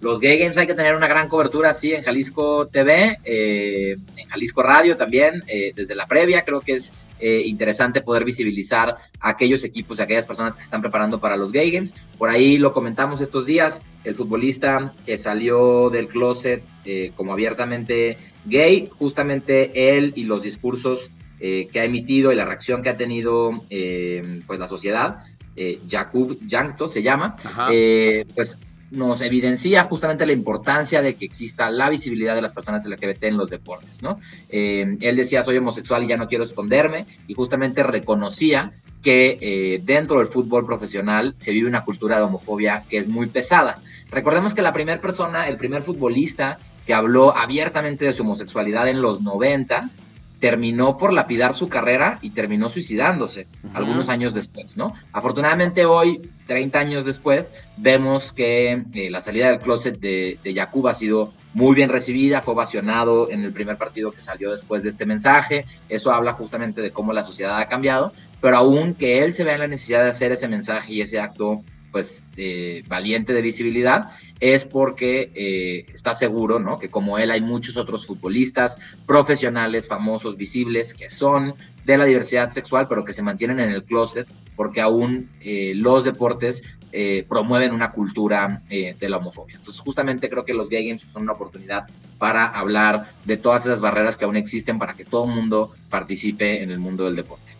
[0.00, 4.28] Los Gay Games hay que tener una gran cobertura, sí, en Jalisco TV, eh, en
[4.28, 6.42] Jalisco Radio también, eh, desde la previa.
[6.44, 6.92] Creo que es
[7.26, 11.38] eh, interesante poder visibilizar a aquellos equipos y aquellas personas que se están preparando para
[11.38, 11.94] los Gay Games.
[12.18, 18.18] Por ahí lo comentamos estos días, el futbolista que salió del closet eh, como abiertamente
[18.44, 21.10] gay, justamente él y los discursos
[21.40, 25.24] eh, que ha emitido y la reacción que ha tenido eh, pues la sociedad,
[25.56, 27.36] eh, Jakub Jankto se llama,
[27.70, 28.58] eh, pues
[28.90, 33.36] nos evidencia justamente la importancia de que exista la visibilidad de las personas LGBT en
[33.36, 34.20] los deportes, ¿no?
[34.48, 39.80] Eh, él decía, soy homosexual y ya no quiero esconderme, y justamente reconocía que eh,
[39.84, 43.78] dentro del fútbol profesional se vive una cultura de homofobia que es muy pesada.
[44.10, 49.02] Recordemos que la primera persona, el primer futbolista que habló abiertamente de su homosexualidad en
[49.02, 50.02] los noventas,
[50.40, 54.92] terminó por lapidar su carrera y terminó suicidándose algunos años después, ¿no?
[55.12, 60.94] Afortunadamente hoy, 30 años después, vemos que eh, la salida del closet de, de ha
[60.94, 65.06] sido muy bien recibida, fue ovacionado en el primer partido que salió después de este
[65.06, 69.44] mensaje, eso habla justamente de cómo la sociedad ha cambiado, pero aún que él se
[69.44, 71.62] vea en la necesidad de hacer ese mensaje y ese acto
[71.92, 76.78] pues eh, valiente de visibilidad es porque eh, está seguro, ¿no?
[76.78, 81.54] Que como él hay muchos otros futbolistas profesionales, famosos, visibles, que son
[81.84, 86.04] de la diversidad sexual, pero que se mantienen en el closet porque aún eh, los
[86.04, 86.62] deportes
[86.92, 89.56] eh, promueven una cultura de la homofobia.
[89.56, 91.88] Entonces, justamente creo que los Gay Games son una oportunidad
[92.18, 96.62] para hablar de todas esas barreras que aún existen para que todo el mundo participe
[96.62, 97.52] en el mundo del deporte.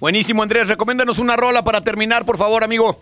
[0.00, 0.66] Buenísimo, Andrés.
[0.66, 3.00] Recomiéndanos una rola para terminar, por favor, amigo.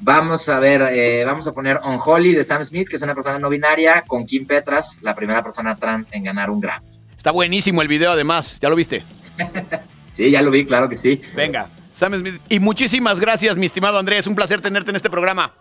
[0.00, 3.14] Vamos a ver, eh, vamos a poner On Holly de Sam Smith, que es una
[3.14, 6.86] persona no binaria, con Kim Petras, la primera persona trans en ganar un Grammy.
[7.16, 8.58] Está buenísimo el video, además.
[8.60, 9.02] ¿Ya lo viste?
[10.14, 11.22] Sí, ya lo vi, claro que sí.
[11.36, 12.40] Venga, Sam Smith.
[12.48, 14.26] Y muchísimas gracias, mi estimado Andrés.
[14.26, 15.54] Un placer tenerte en este programa.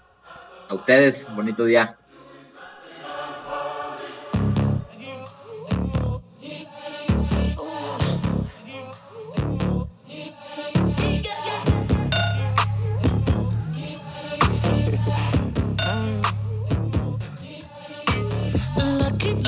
[0.67, 1.95] A ustedes, bonito día.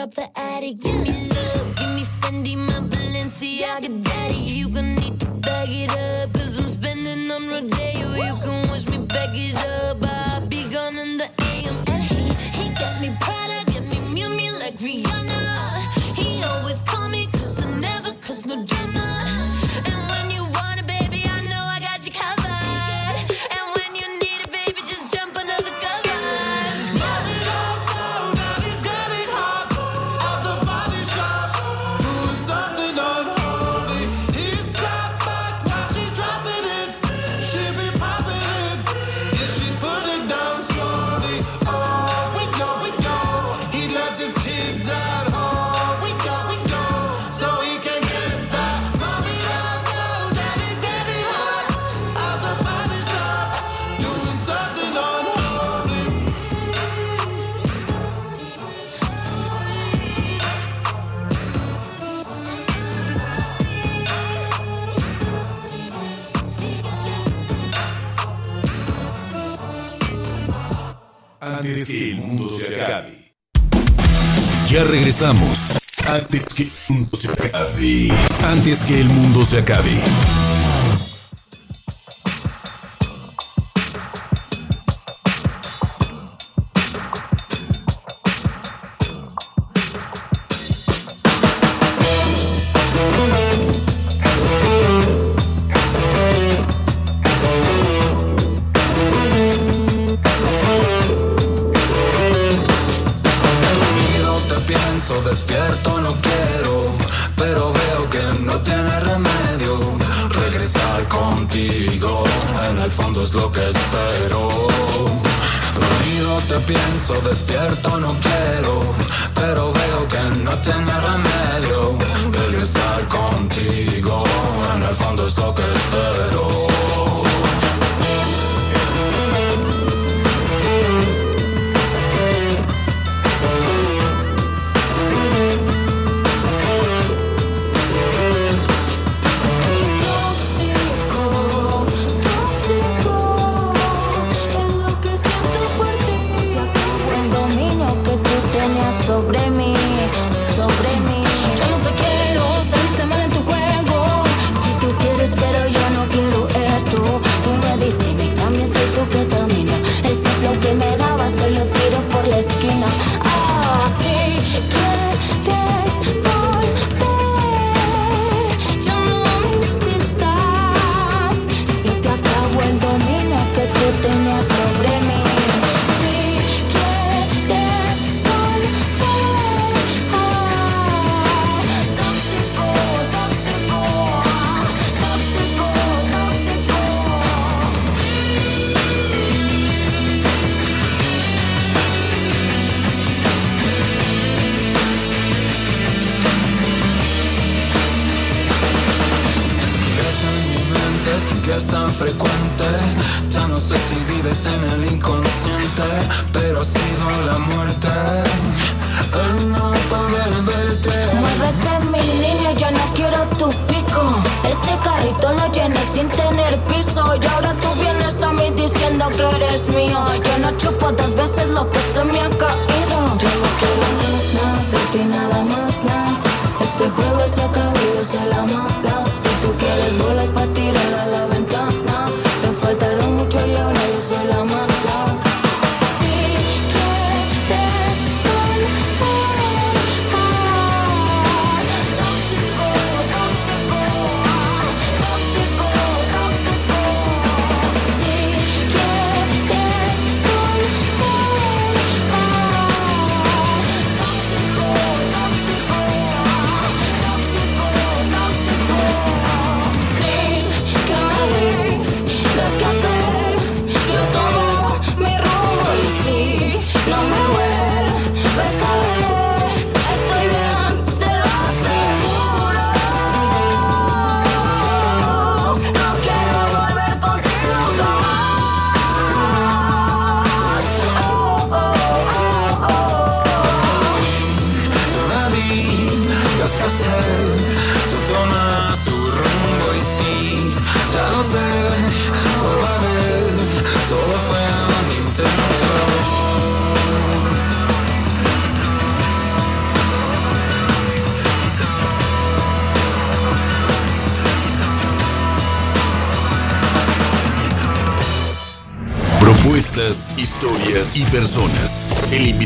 [0.00, 0.80] up the attic.
[0.80, 4.34] Give me love, give me Fendi, my Balenciaga daddy.
[4.34, 8.08] You going need to bag it up, cause I'm spending on Rodeo.
[8.26, 9.99] You can wish me back it up.
[71.60, 73.34] antes que el mundo se acabe.
[74.68, 75.78] Ya regresamos.
[76.06, 78.12] Antes que el mundo se acabe.
[78.44, 80.00] Antes que el mundo se acabe.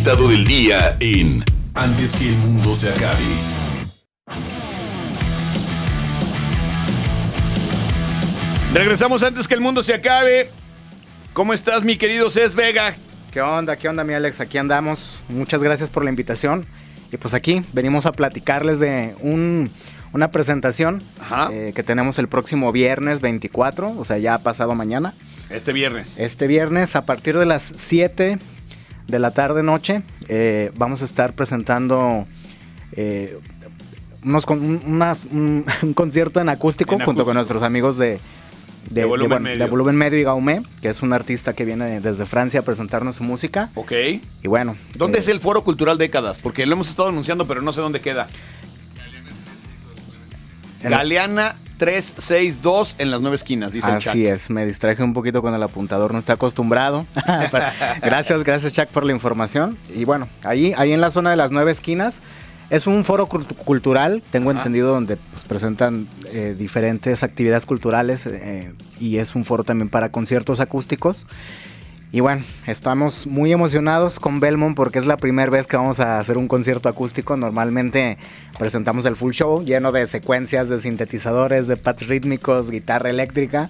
[0.05, 1.43] Invitado del día en
[1.75, 3.25] Antes que el mundo se acabe.
[8.73, 10.51] Regresamos antes que el mundo se acabe.
[11.33, 12.97] ¿Cómo estás, mi querido Cés Vega?
[13.33, 13.77] ¿Qué onda?
[13.77, 14.41] ¿Qué onda, mi Alex?
[14.41, 15.21] Aquí andamos.
[15.29, 16.67] Muchas gracias por la invitación.
[17.13, 19.71] Y pues aquí venimos a platicarles de un-
[20.13, 21.03] una presentación
[21.51, 25.15] eh, que tenemos el próximo viernes 24, o sea, ya ha pasado mañana.
[25.51, 26.15] Este viernes.
[26.19, 28.39] Este viernes, a partir de las 7
[29.15, 32.27] de la tarde-noche, eh, vamos a estar presentando
[32.97, 33.39] eh,
[34.25, 38.19] unos con- un, unas- un- un concierto en acústico En junto con nuestros amigos de,
[38.91, 39.59] De Volumen bueno, Medio.
[39.65, 43.15] de Volumen Medio y Gaumé, que es un artista que viene desde Francia a presentarnos
[43.15, 43.71] su música.
[43.77, 43.93] Ok.
[44.43, 44.75] Y bueno.
[44.97, 46.41] ¿Dónde eh, es el Foro Cultural Décadas?
[46.43, 48.27] Porque lo hemos estado anunciando, pero no sé dónde queda.
[50.83, 53.89] Galeana 362 en las nueve esquinas, dice.
[53.91, 57.07] Así es, me distraje un poquito con el apuntador, no está acostumbrado.
[58.03, 59.77] Gracias, gracias Chuck por la información.
[59.95, 62.23] Y bueno, ahí, ahí en la zona de las nueve esquinas
[62.71, 64.61] es un foro cult- cultural, tengo Ajá.
[64.61, 70.09] entendido, donde pues, presentan eh, diferentes actividades culturales eh, y es un foro también para
[70.11, 71.25] conciertos acústicos.
[72.15, 76.21] Y bueno, estamos muy emocionados con Belmont porque es la primera vez que vamos a
[76.21, 77.37] hacer un concierto acústico.
[77.37, 78.19] Normalmente
[78.57, 83.69] presentamos el full show lleno de secuencias de sintetizadores, de pads rítmicos, guitarra eléctrica.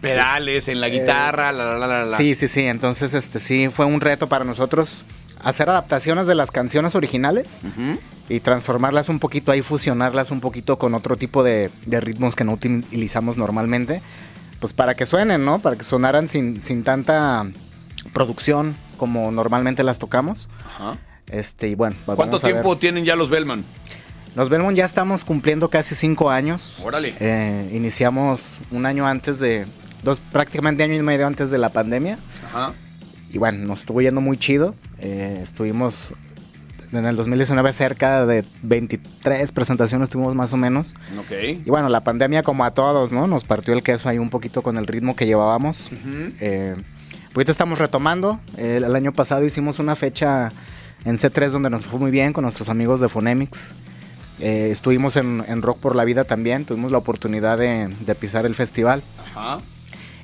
[0.00, 2.14] Pedales en la guitarra, la, la, la, la.
[2.14, 2.60] Eh, Sí, sí, sí.
[2.60, 5.04] Entonces, este sí fue un reto para nosotros
[5.42, 7.60] hacer adaptaciones de las canciones originales
[8.28, 12.44] y transformarlas un poquito ahí, fusionarlas un poquito con otro tipo de, de ritmos que
[12.44, 14.00] no utilizamos normalmente.
[14.60, 15.58] Pues para que suenen, ¿no?
[15.58, 17.46] Para que sonaran sin, sin tanta
[18.04, 20.48] producción como normalmente las tocamos.
[20.64, 20.98] Ajá.
[21.28, 23.64] Este, y bueno, pues ¿Cuánto tiempo tienen ya los Bellman?
[24.36, 26.76] Los Belmont ya estamos cumpliendo casi cinco años.
[26.84, 27.14] Órale.
[27.18, 29.66] Eh, iniciamos un año antes de,
[30.04, 32.18] dos, prácticamente año y medio antes de la pandemia.
[32.46, 32.74] Ajá.
[33.32, 34.74] Y bueno, nos estuvo yendo muy chido.
[34.98, 36.12] Eh, estuvimos
[36.92, 40.94] en el 2019 cerca de 23 presentaciones tuvimos más o menos.
[41.18, 41.62] Ok.
[41.64, 43.26] Y bueno, la pandemia como a todos, ¿no?
[43.26, 45.90] Nos partió el queso ahí un poquito con el ritmo que llevábamos.
[46.40, 46.76] Eh,
[47.34, 48.40] ahorita estamos retomando.
[48.56, 50.50] El año pasado hicimos una fecha
[51.04, 53.72] en C3 donde nos fue muy bien con nuestros amigos de Phonemics.
[54.40, 56.64] Eh, estuvimos en, en Rock por la Vida también.
[56.64, 59.02] Tuvimos la oportunidad de, de pisar el festival.
[59.34, 59.58] Ajá.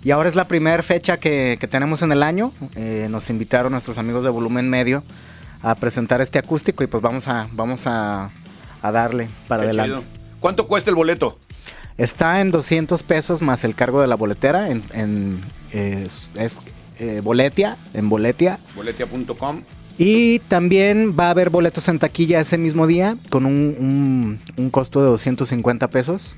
[0.03, 2.53] Y ahora es la primera fecha que, que tenemos en el año.
[2.77, 5.03] Eh, nos invitaron nuestros amigos de Volumen Medio
[5.63, 8.31] a presentar este acústico y pues vamos a, vamos a,
[8.83, 9.97] a darle para Qué adelante.
[10.01, 10.05] chido.
[10.41, 11.39] ¿Cuánto cuesta el boleto?
[11.99, 15.41] Está en 200 pesos más el cargo de la boletera en, en,
[15.73, 16.57] eh, es- es,
[16.99, 18.59] eh, Boletia, en Boletia.
[18.75, 19.63] Boletia.com.
[19.99, 24.71] Y también va a haber boletos en taquilla ese mismo día con un, un- un
[24.71, 26.35] costo de 250 pesos.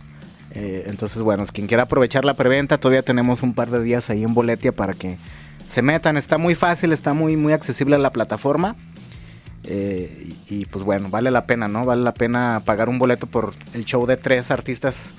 [0.52, 4.22] Eh, entonces, bueno, quien quiera aprovechar la preventa, todavía tenemos un par de días ahí
[4.22, 5.18] en Boletia para que
[5.66, 6.16] se metan.
[6.16, 8.76] Está muy fácil, está muy, muy accesible la plataforma.
[9.64, 11.84] Eh, y, y, pues bueno, vale la pena, ¿no?
[11.84, 15.12] Vale la pena pagar un boleto por el show de tres artistas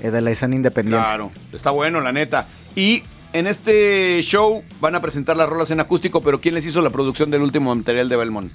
[0.00, 1.04] eh, de la escena independiente.
[1.04, 2.46] Claro, está bueno, la neta.
[2.76, 3.02] Y
[3.32, 6.90] en este show van a presentar las rolas en acústico, pero ¿quién les hizo la
[6.90, 8.52] producción del último material de Belmont?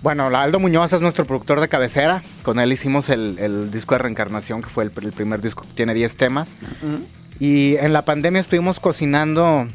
[0.00, 2.22] Bueno, Aldo Muñoz es nuestro productor de cabecera.
[2.44, 5.72] Con él hicimos el, el disco de reencarnación, que fue el, el primer disco que
[5.74, 6.54] tiene 10 temas.
[7.40, 9.66] Y en la pandemia estuvimos cocinando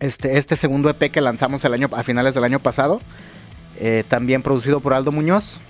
[0.00, 3.00] este, este segundo EP que lanzamos el año, a finales del año pasado.
[3.80, 5.60] eh, también producido por Aldo Muñoz.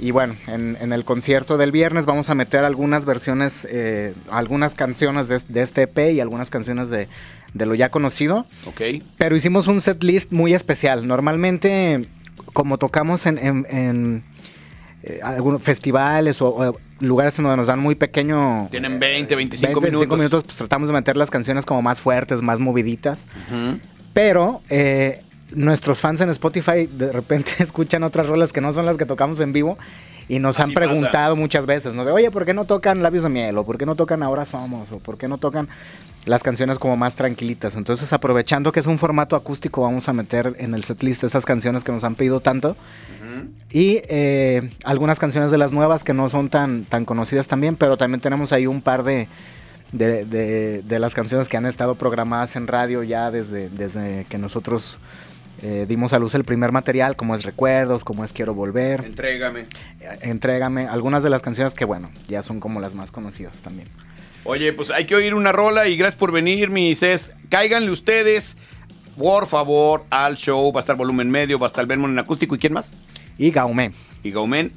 [0.00, 4.74] Y bueno, en, en el concierto del viernes vamos a meter algunas versiones, eh, algunas
[4.74, 7.06] canciones de, de este EP y algunas canciones de,
[7.52, 8.46] de lo ya conocido.
[8.66, 8.80] Ok.
[9.18, 11.06] Pero hicimos un set list muy especial.
[11.06, 12.06] Normalmente,
[12.54, 14.24] como tocamos en, en- en,
[15.02, 18.68] eh, algunos festivales o, o lugares en donde nos dan muy pequeño...
[18.70, 20.18] Tienen 20, 25 20, 25 minutos.
[20.18, 23.26] minutos, pues tratamos de meter las canciones como más fuertes, más moviditas.
[23.50, 23.78] Ujú.
[24.14, 25.20] Pero eh,
[25.52, 29.40] nuestros fans en Spotify de repente escuchan otras rolas que no son las que tocamos
[29.40, 29.78] en vivo
[30.28, 32.04] y nos Así han preguntado muchas veces, ¿no?
[32.04, 33.58] De, oye, ¿por qué no tocan Labios de Miel?
[33.58, 34.92] ¿O por qué no tocan Ahora Somos?
[34.92, 35.68] ¿O por qué no tocan
[36.24, 37.74] las canciones como más tranquilitas?
[37.74, 41.82] Entonces, aprovechando que es un formato acústico, vamos a meter en el setlist esas canciones
[41.82, 42.76] que nos han pedido tanto.
[43.70, 47.96] Y eh, algunas canciones de las nuevas que no son tan, tan conocidas también, pero
[47.96, 49.26] también tenemos ahí un par de,
[49.92, 54.38] de, de- de las canciones que han estado programadas en radio ya desde, desde que
[54.38, 54.98] nosotros
[55.62, 59.66] eh, dimos a luz el primer material, como es Recuerdos, como es Quiero Volver, Entrégame.
[60.00, 63.88] eh, Entrégame, algunas de las canciones que bueno, ya son como las más conocidas también.
[64.44, 67.32] Oye, pues hay que oír una rola y gracias por venir, mi Cés.
[67.50, 68.56] Cáiganle ustedes,
[69.18, 70.72] por favor, al show.
[70.72, 72.54] Va a estar volumen medio, va a estar Belmont en acústico.
[72.54, 72.94] ¿Y quién más?
[73.36, 73.92] Y Gaumé.
[74.22, 74.72] Y Gaumen.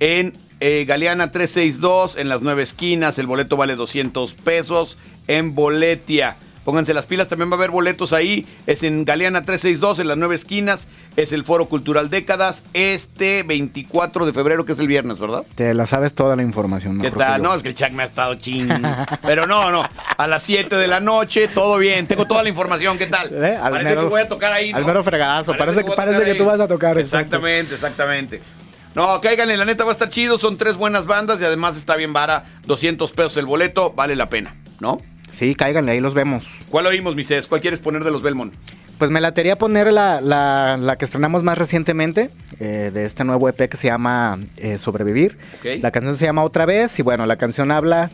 [0.00, 3.18] En eh, Galeana 362, en las nueve esquinas.
[3.18, 4.96] El boleto vale 200 pesos.
[5.28, 6.36] En Boletia.
[6.64, 8.46] Pónganse las pilas, también va a haber boletos ahí.
[8.68, 10.86] Es en Galeana 362, en las nueve esquinas.
[11.16, 15.42] Es el Foro Cultural Décadas, este 24 de febrero, que es el viernes, ¿verdad?
[15.56, 17.00] Te la sabes toda la información.
[17.00, 17.42] ¿Qué tal?
[17.42, 18.68] No, es que el Chuck me ha estado ching.
[19.22, 19.86] Pero no, no.
[20.16, 22.06] A las 7 de la noche, todo bien.
[22.06, 22.96] Tengo toda la información.
[22.96, 23.28] ¿Qué tal?
[23.32, 23.56] ¿Eh?
[23.60, 24.70] Al Parece mero- que voy a tocar ahí.
[24.72, 24.78] ¿no?
[24.78, 25.54] al mero fregadazo.
[25.56, 26.96] Parece que- parece que tú vas a tocar.
[26.98, 28.40] Exactamente, exactamente.
[28.94, 30.38] No, cáiganle, la neta va a estar chido.
[30.38, 32.44] Son tres buenas bandas y además está bien vara.
[32.66, 35.00] 200 pesos el boleto, vale la pena, ¿no?
[35.32, 36.46] Sí, cáiganle, ahí los vemos.
[36.68, 37.48] ¿Cuál oímos, mi Cés?
[37.48, 38.54] ¿Cuál quieres poner de los Belmont?
[38.98, 42.30] Pues me latería poner la, la, la que estrenamos más recientemente,
[42.60, 45.38] eh, de este nuevo EP que se llama eh, Sobrevivir.
[45.80, 48.10] La canción se llama Otra vez y bueno, la canción habla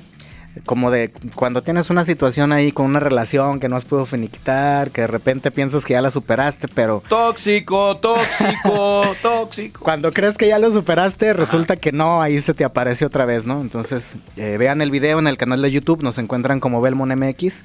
[0.65, 4.91] como de cuando tienes una situación ahí con una relación que no has podido finiquitar,
[4.91, 9.81] que de repente piensas que ya la superaste, pero Tóxico, tóxico, tóxico.
[9.85, 13.47] cuando crees que ya lo superaste, resulta que no, ahí se te aparece otra vez,
[13.47, 13.61] ¿no?
[13.61, 17.65] Entonces, eh, vean el video en el canal de YouTube, nos encuentran como Belmont MX,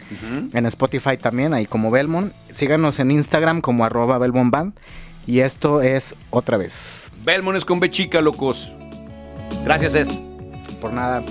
[0.53, 2.31] en Spotify también, ahí como Belmont.
[2.51, 4.73] Síganos en Instagram como arroba Belmont Band.
[5.25, 7.09] Y esto es otra vez.
[7.23, 8.73] Belmont es con B chica, locos.
[9.63, 10.19] Gracias, Es.
[10.81, 11.23] Por nada.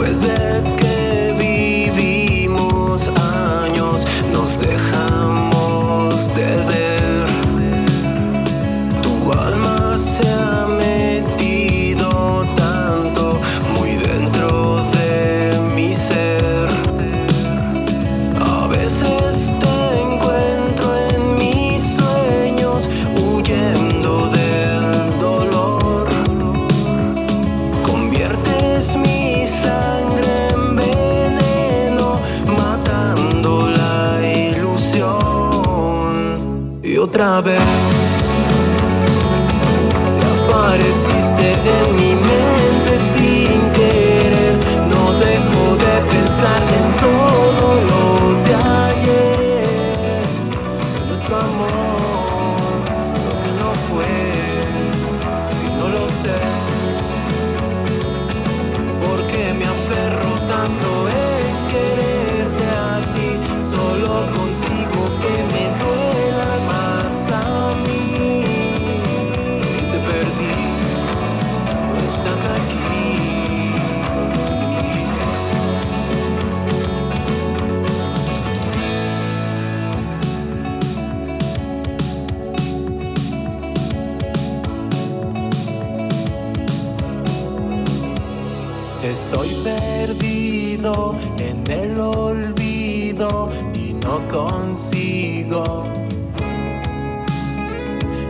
[0.00, 7.26] Después de que vivimos años, nos dejamos de ver.
[9.02, 10.39] Tu alma se
[37.20, 37.60] otra vez.
[40.48, 42.59] Apareciste en mi mente
[89.10, 95.84] Estoy perdido en el olvido y no consigo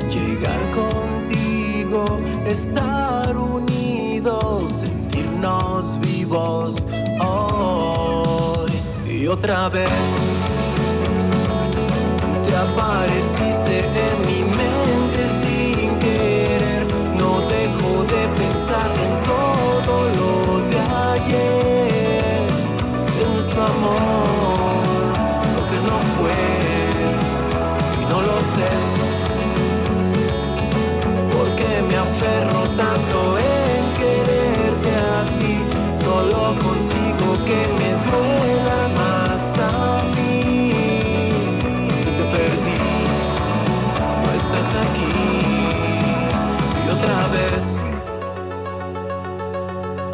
[0.08, 2.16] llegar contigo,
[2.46, 6.82] estar unidos, sentirnos vivos
[7.20, 8.70] hoy
[9.06, 9.90] y otra vez.
[12.42, 13.29] Te apareciste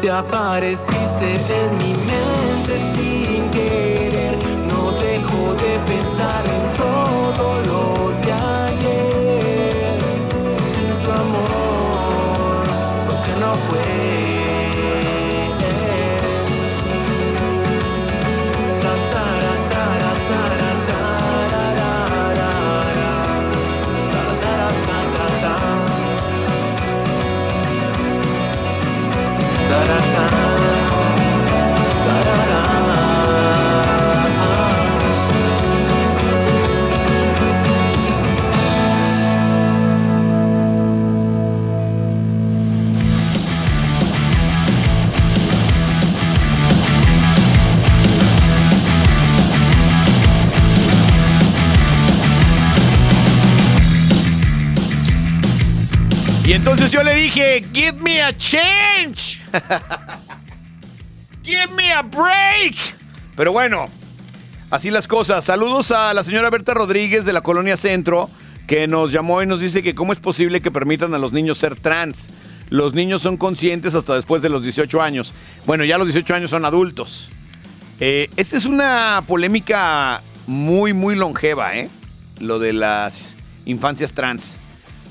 [0.07, 3.16] te apareciste en mi mente sin
[56.57, 59.39] entonces yo le dije, give me a change.
[61.43, 62.75] give me a break.
[63.35, 63.85] Pero bueno,
[64.71, 65.45] así las cosas.
[65.45, 68.27] Saludos a la señora Berta Rodríguez de la Colonia Centro,
[68.65, 71.59] que nos llamó y nos dice que cómo es posible que permitan a los niños
[71.59, 72.29] ser trans.
[72.69, 75.33] los niños son conscientes hasta después de los 18 años.
[75.67, 77.29] Bueno, ya los 18 años son adultos.
[77.99, 81.89] Eh, esta es una polémica muy, muy longeva, ¿eh?
[82.39, 83.35] Lo de las
[83.65, 84.56] infancias trans.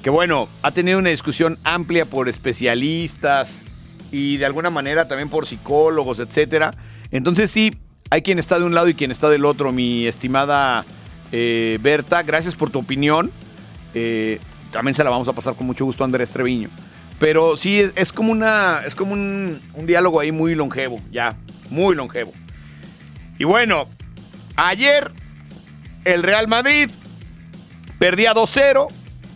[0.06, 3.64] Que bueno, ha tenido una discusión amplia por especialistas
[4.12, 6.72] y de alguna manera también por psicólogos, etcétera.
[7.10, 7.76] Entonces sí,
[8.08, 10.84] hay quien está de un lado y quien está del otro, mi estimada
[11.32, 12.22] eh, Berta.
[12.22, 13.32] Gracias por tu opinión.
[13.94, 14.38] Eh,
[14.70, 16.70] también se la vamos a pasar con mucho gusto a Andrés Treviño.
[17.18, 21.34] Pero sí, es, como, una, es como un, un diálogo ahí muy longevo, ya,
[21.68, 22.32] muy longevo.
[23.40, 23.88] Y bueno,
[24.54, 25.10] ayer
[26.04, 26.90] el Real Madrid
[27.98, 28.86] perdía 2-0,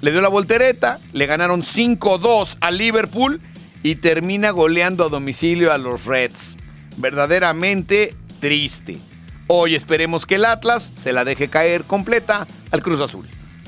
[0.01, 3.41] le dio la voltereta, le ganaron 5-2 al Liverpool
[3.83, 6.57] y termina goleando a domicilio a los Reds.
[6.97, 8.99] Verdaderamente triste.
[9.47, 13.27] Hoy esperemos que el Atlas se la deje caer completa al Cruz Azul.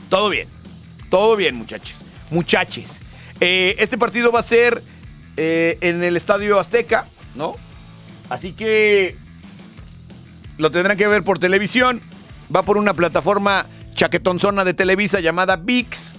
[0.08, 0.48] Todo bien,
[1.10, 1.96] todo bien muchachos,
[2.30, 3.00] muchaches.
[3.40, 4.82] Eh, este partido va a ser
[5.36, 7.56] eh, en el Estadio Azteca, ¿no?
[8.28, 9.16] Así que
[10.58, 12.00] lo tendrán que ver por televisión.
[12.54, 16.14] Va por una plataforma chaquetonzona de Televisa llamada VIX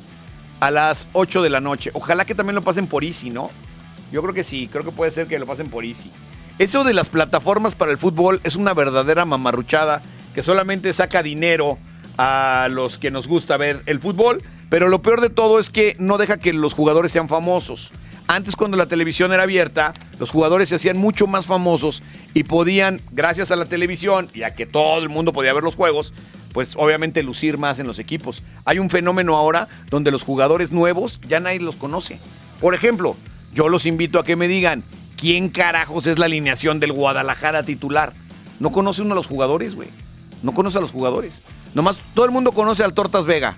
[0.64, 1.92] a las 8 de la noche.
[1.94, 3.50] Ojalá que también lo pasen por Easy, ¿no?
[4.14, 6.10] Yo creo que sí, creo que puede ser que lo pasen por Easy.
[6.58, 10.02] Eso de las plataformas para el fútbol es una verdadera mamarruchada
[10.34, 11.78] que solamente saca dinero
[12.18, 15.98] a los que nos gusta ver el fútbol, pero lo peor de todo es que
[16.00, 17.92] no deja que los jugadores sean famosos.
[18.28, 22.04] Antes cuando la televisión era abierta, los jugadores se hacían mucho más famosos
[22.34, 25.76] y podían, gracias a la televisión y a que todo el mundo podía ver los
[25.76, 26.14] juegos,
[26.54, 28.44] pues obviamente lucir más en los equipos.
[28.64, 32.20] Hay un fenómeno ahora donde los jugadores nuevos ya nadie los conoce.
[32.62, 33.18] Por ejemplo,
[33.54, 34.84] yo los invito a que me digan,
[35.18, 38.14] ¿quién carajos es la alineación del Guadalajara titular?
[38.60, 39.90] No conoce uno a los jugadores, güey.
[40.44, 41.42] No conoce a los jugadores.
[41.74, 43.58] Nomás todo el mundo conoce al Tortas Vega.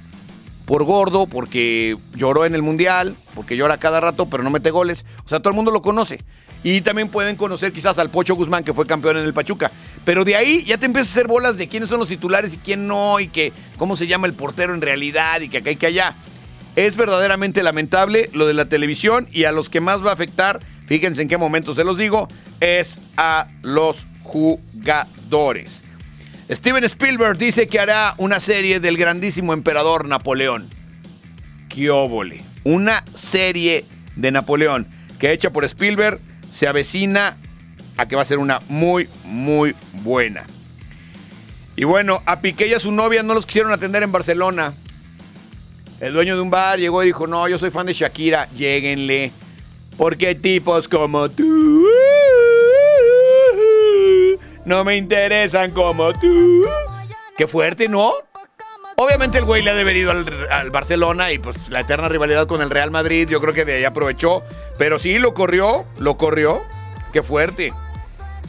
[0.66, 5.06] Por gordo, porque lloró en el Mundial, porque llora cada rato, pero no mete goles.
[5.26, 6.22] O sea, todo el mundo lo conoce.
[6.66, 9.72] Y también pueden conocer quizás al Pocho Guzmán, que fue campeón en el Pachuca.
[10.04, 12.58] Pero de ahí ya te empiezas a hacer bolas de quiénes son los titulares y
[12.58, 15.76] quién no, y que cómo se llama el portero en realidad, y que acá y
[15.76, 16.16] que allá.
[16.76, 20.60] Es verdaderamente lamentable lo de la televisión y a los que más va a afectar,
[20.88, 22.28] fíjense en qué momento se los digo,
[22.62, 25.84] es a los jugadores.
[26.50, 30.68] Steven Spielberg dice que hará una serie del grandísimo emperador Napoleón.
[31.70, 31.92] ¡Qué!
[32.64, 33.86] Una serie
[34.16, 34.88] de Napoleón
[35.20, 36.20] que hecha por Spielberg
[36.56, 37.36] se avecina
[37.98, 40.46] a que va a ser una muy, muy buena.
[41.76, 44.74] Y bueno, a Piqué y a su novia no los quisieron atender en Barcelona.
[46.00, 49.34] El dueño de un bar llegó y dijo, no, yo soy fan de Shakira, lléguenle.
[49.98, 51.88] Porque tipos como tú
[54.64, 56.62] no me interesan como tú.
[57.38, 58.14] Qué fuerte, ¿no?
[58.98, 62.62] Obviamente el güey le ha de al, al Barcelona y pues la eterna rivalidad con
[62.62, 64.44] el Real Madrid, yo creo que de ahí aprovechó.
[64.78, 66.62] Pero sí, lo corrió, lo corrió.
[67.12, 67.74] Qué fuerte.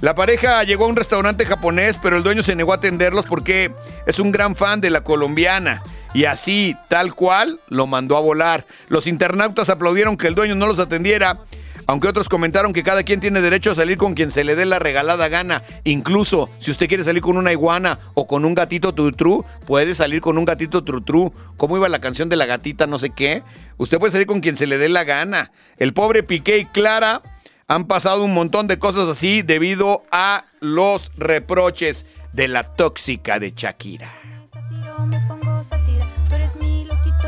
[0.00, 3.72] La pareja llegó a un restaurante japonés, pero el dueño se negó a atenderlos porque
[4.06, 5.82] es un gran fan de la colombiana.
[6.14, 8.64] Y así, tal cual, lo mandó a volar.
[8.88, 11.38] Los internautas aplaudieron que el dueño no los atendiera,
[11.86, 14.64] aunque otros comentaron que cada quien tiene derecho a salir con quien se le dé
[14.64, 15.62] la regalada gana.
[15.84, 20.20] Incluso, si usted quiere salir con una iguana o con un gatito trutru, puede salir
[20.20, 21.32] con un gatito trutru.
[21.56, 23.42] ¿Cómo iba la canción de la gatita no sé qué?
[23.76, 25.50] Usted puede salir con quien se le dé la gana.
[25.76, 27.22] El pobre Piqué y Clara
[27.68, 33.52] han pasado un montón de cosas así debido a los reproches de la tóxica de
[33.56, 34.12] Shakira.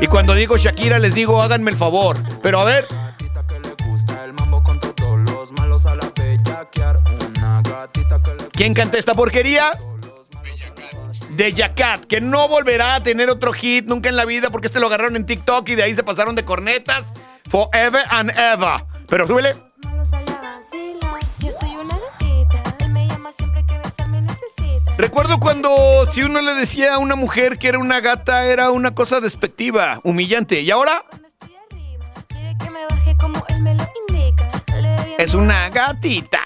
[0.01, 2.17] Y cuando digo Shakira les digo háganme el favor.
[2.41, 2.85] Pero a ver,
[8.51, 9.71] ¿quién canta esta porquería?
[11.31, 14.79] De Yacat, que no volverá a tener otro hit nunca en la vida porque este
[14.79, 17.13] lo agarraron en TikTok y de ahí se pasaron de cornetas.
[17.49, 18.83] Forever and ever.
[19.07, 19.55] Pero súbele.
[24.97, 25.69] Recuerdo cuando
[26.11, 30.01] si uno le decía a una mujer que era una gata, era una cosa despectiva,
[30.03, 30.59] humillante.
[30.59, 31.05] Y ahora
[32.27, 33.83] Quiere que me baje como él me lo
[35.17, 36.41] es una gatita.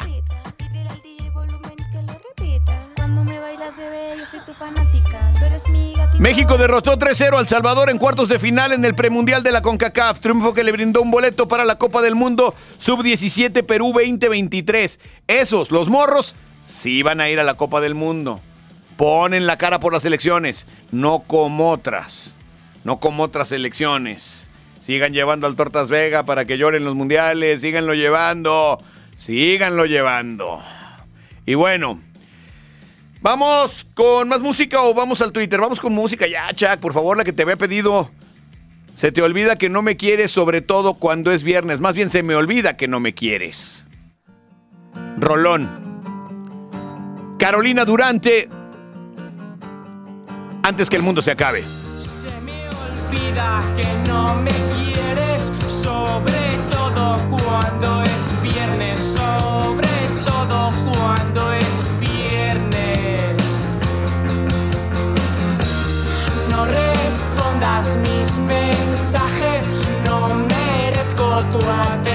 [6.19, 10.19] México derrotó 3-0 al Salvador en cuartos de final en el premundial de la CONCACAF,
[10.19, 14.99] triunfo que le brindó un boleto para la Copa del Mundo Sub-17 Perú 2023.
[15.27, 16.35] Esos, los morros,
[16.65, 18.39] sí van a ir a la Copa del Mundo.
[18.95, 22.35] Ponen la cara por las elecciones, no como otras,
[22.83, 24.42] no como otras elecciones.
[24.83, 28.83] Sigan llevando al Tortas Vega para que lloren los mundiales, síganlo llevando,
[29.17, 30.61] síganlo llevando.
[31.45, 31.99] Y bueno,
[33.23, 35.57] ¿Vamos con más música o vamos al Twitter?
[35.57, 38.11] Vamos con música ya, Chuck, por favor, la que te había pedido.
[38.97, 41.79] Se te olvida que no me quieres, sobre todo cuando es viernes.
[41.79, 43.85] Más bien se me olvida que no me quieres.
[45.17, 45.69] Rolón.
[47.39, 48.49] Carolina Durante.
[50.61, 51.63] Antes que el mundo se acabe.
[53.75, 59.87] Que no me quieres, sobre todo cuando es viernes, sobre
[60.25, 63.39] todo cuando es viernes.
[66.49, 69.75] No respondas mis mensajes,
[70.05, 72.12] no merezco tu atención,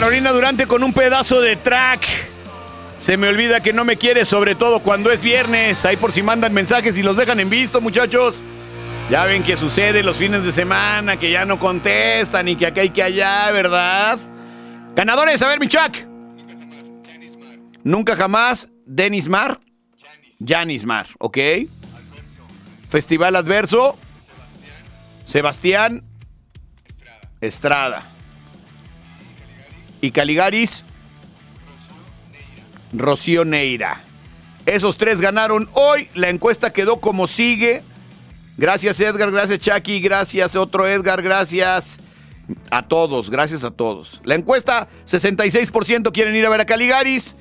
[0.00, 2.06] Carolina Durante con un pedazo de track.
[2.98, 5.84] Se me olvida que no me quieres, sobre todo cuando es viernes.
[5.84, 8.42] Ahí por si mandan mensajes y los dejan en visto, muchachos.
[9.10, 12.82] Ya ven que sucede los fines de semana, que ya no contestan y que acá
[12.82, 14.18] y que allá, ¿verdad?
[14.96, 15.94] Ganadores, a ver, mi Chuck.
[17.84, 19.60] Nunca jamás, Denis Mar.
[20.42, 21.38] Janis Mar, ¿ok?
[22.88, 23.98] Festival Adverso.
[25.26, 26.04] Sebastián
[27.42, 28.10] Estrada.
[30.00, 30.84] Y Caligaris.
[32.92, 34.00] Rocío Neira.
[34.66, 36.08] Esos tres ganaron hoy.
[36.14, 37.82] La encuesta quedó como sigue.
[38.56, 41.98] Gracias Edgar, gracias Chucky, gracias otro Edgar, gracias
[42.70, 44.20] a todos, gracias a todos.
[44.22, 47.36] La encuesta, 66% quieren ir a ver a Caligaris,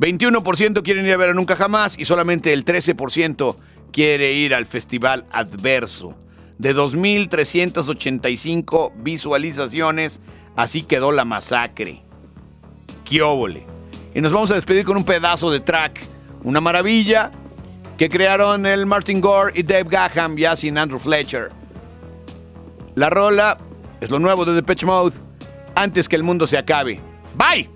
[0.00, 3.56] 21% quieren ir a ver a Nunca Jamás y solamente el 13%
[3.92, 6.18] quiere ir al Festival Adverso.
[6.58, 10.20] De 2.385 visualizaciones,
[10.56, 12.02] así quedó la masacre.
[13.04, 13.66] ¡Qué óvole!
[14.14, 16.00] Y nos vamos a despedir con un pedazo de track,
[16.42, 17.30] una maravilla
[17.96, 21.50] que crearon el Martin Gore y Dave Gaham ya sin Andrew Fletcher.
[22.94, 23.58] La rola
[24.00, 25.16] es lo nuevo de Depeche Mode
[25.74, 27.00] antes que el mundo se acabe.
[27.34, 27.70] ¡Bye!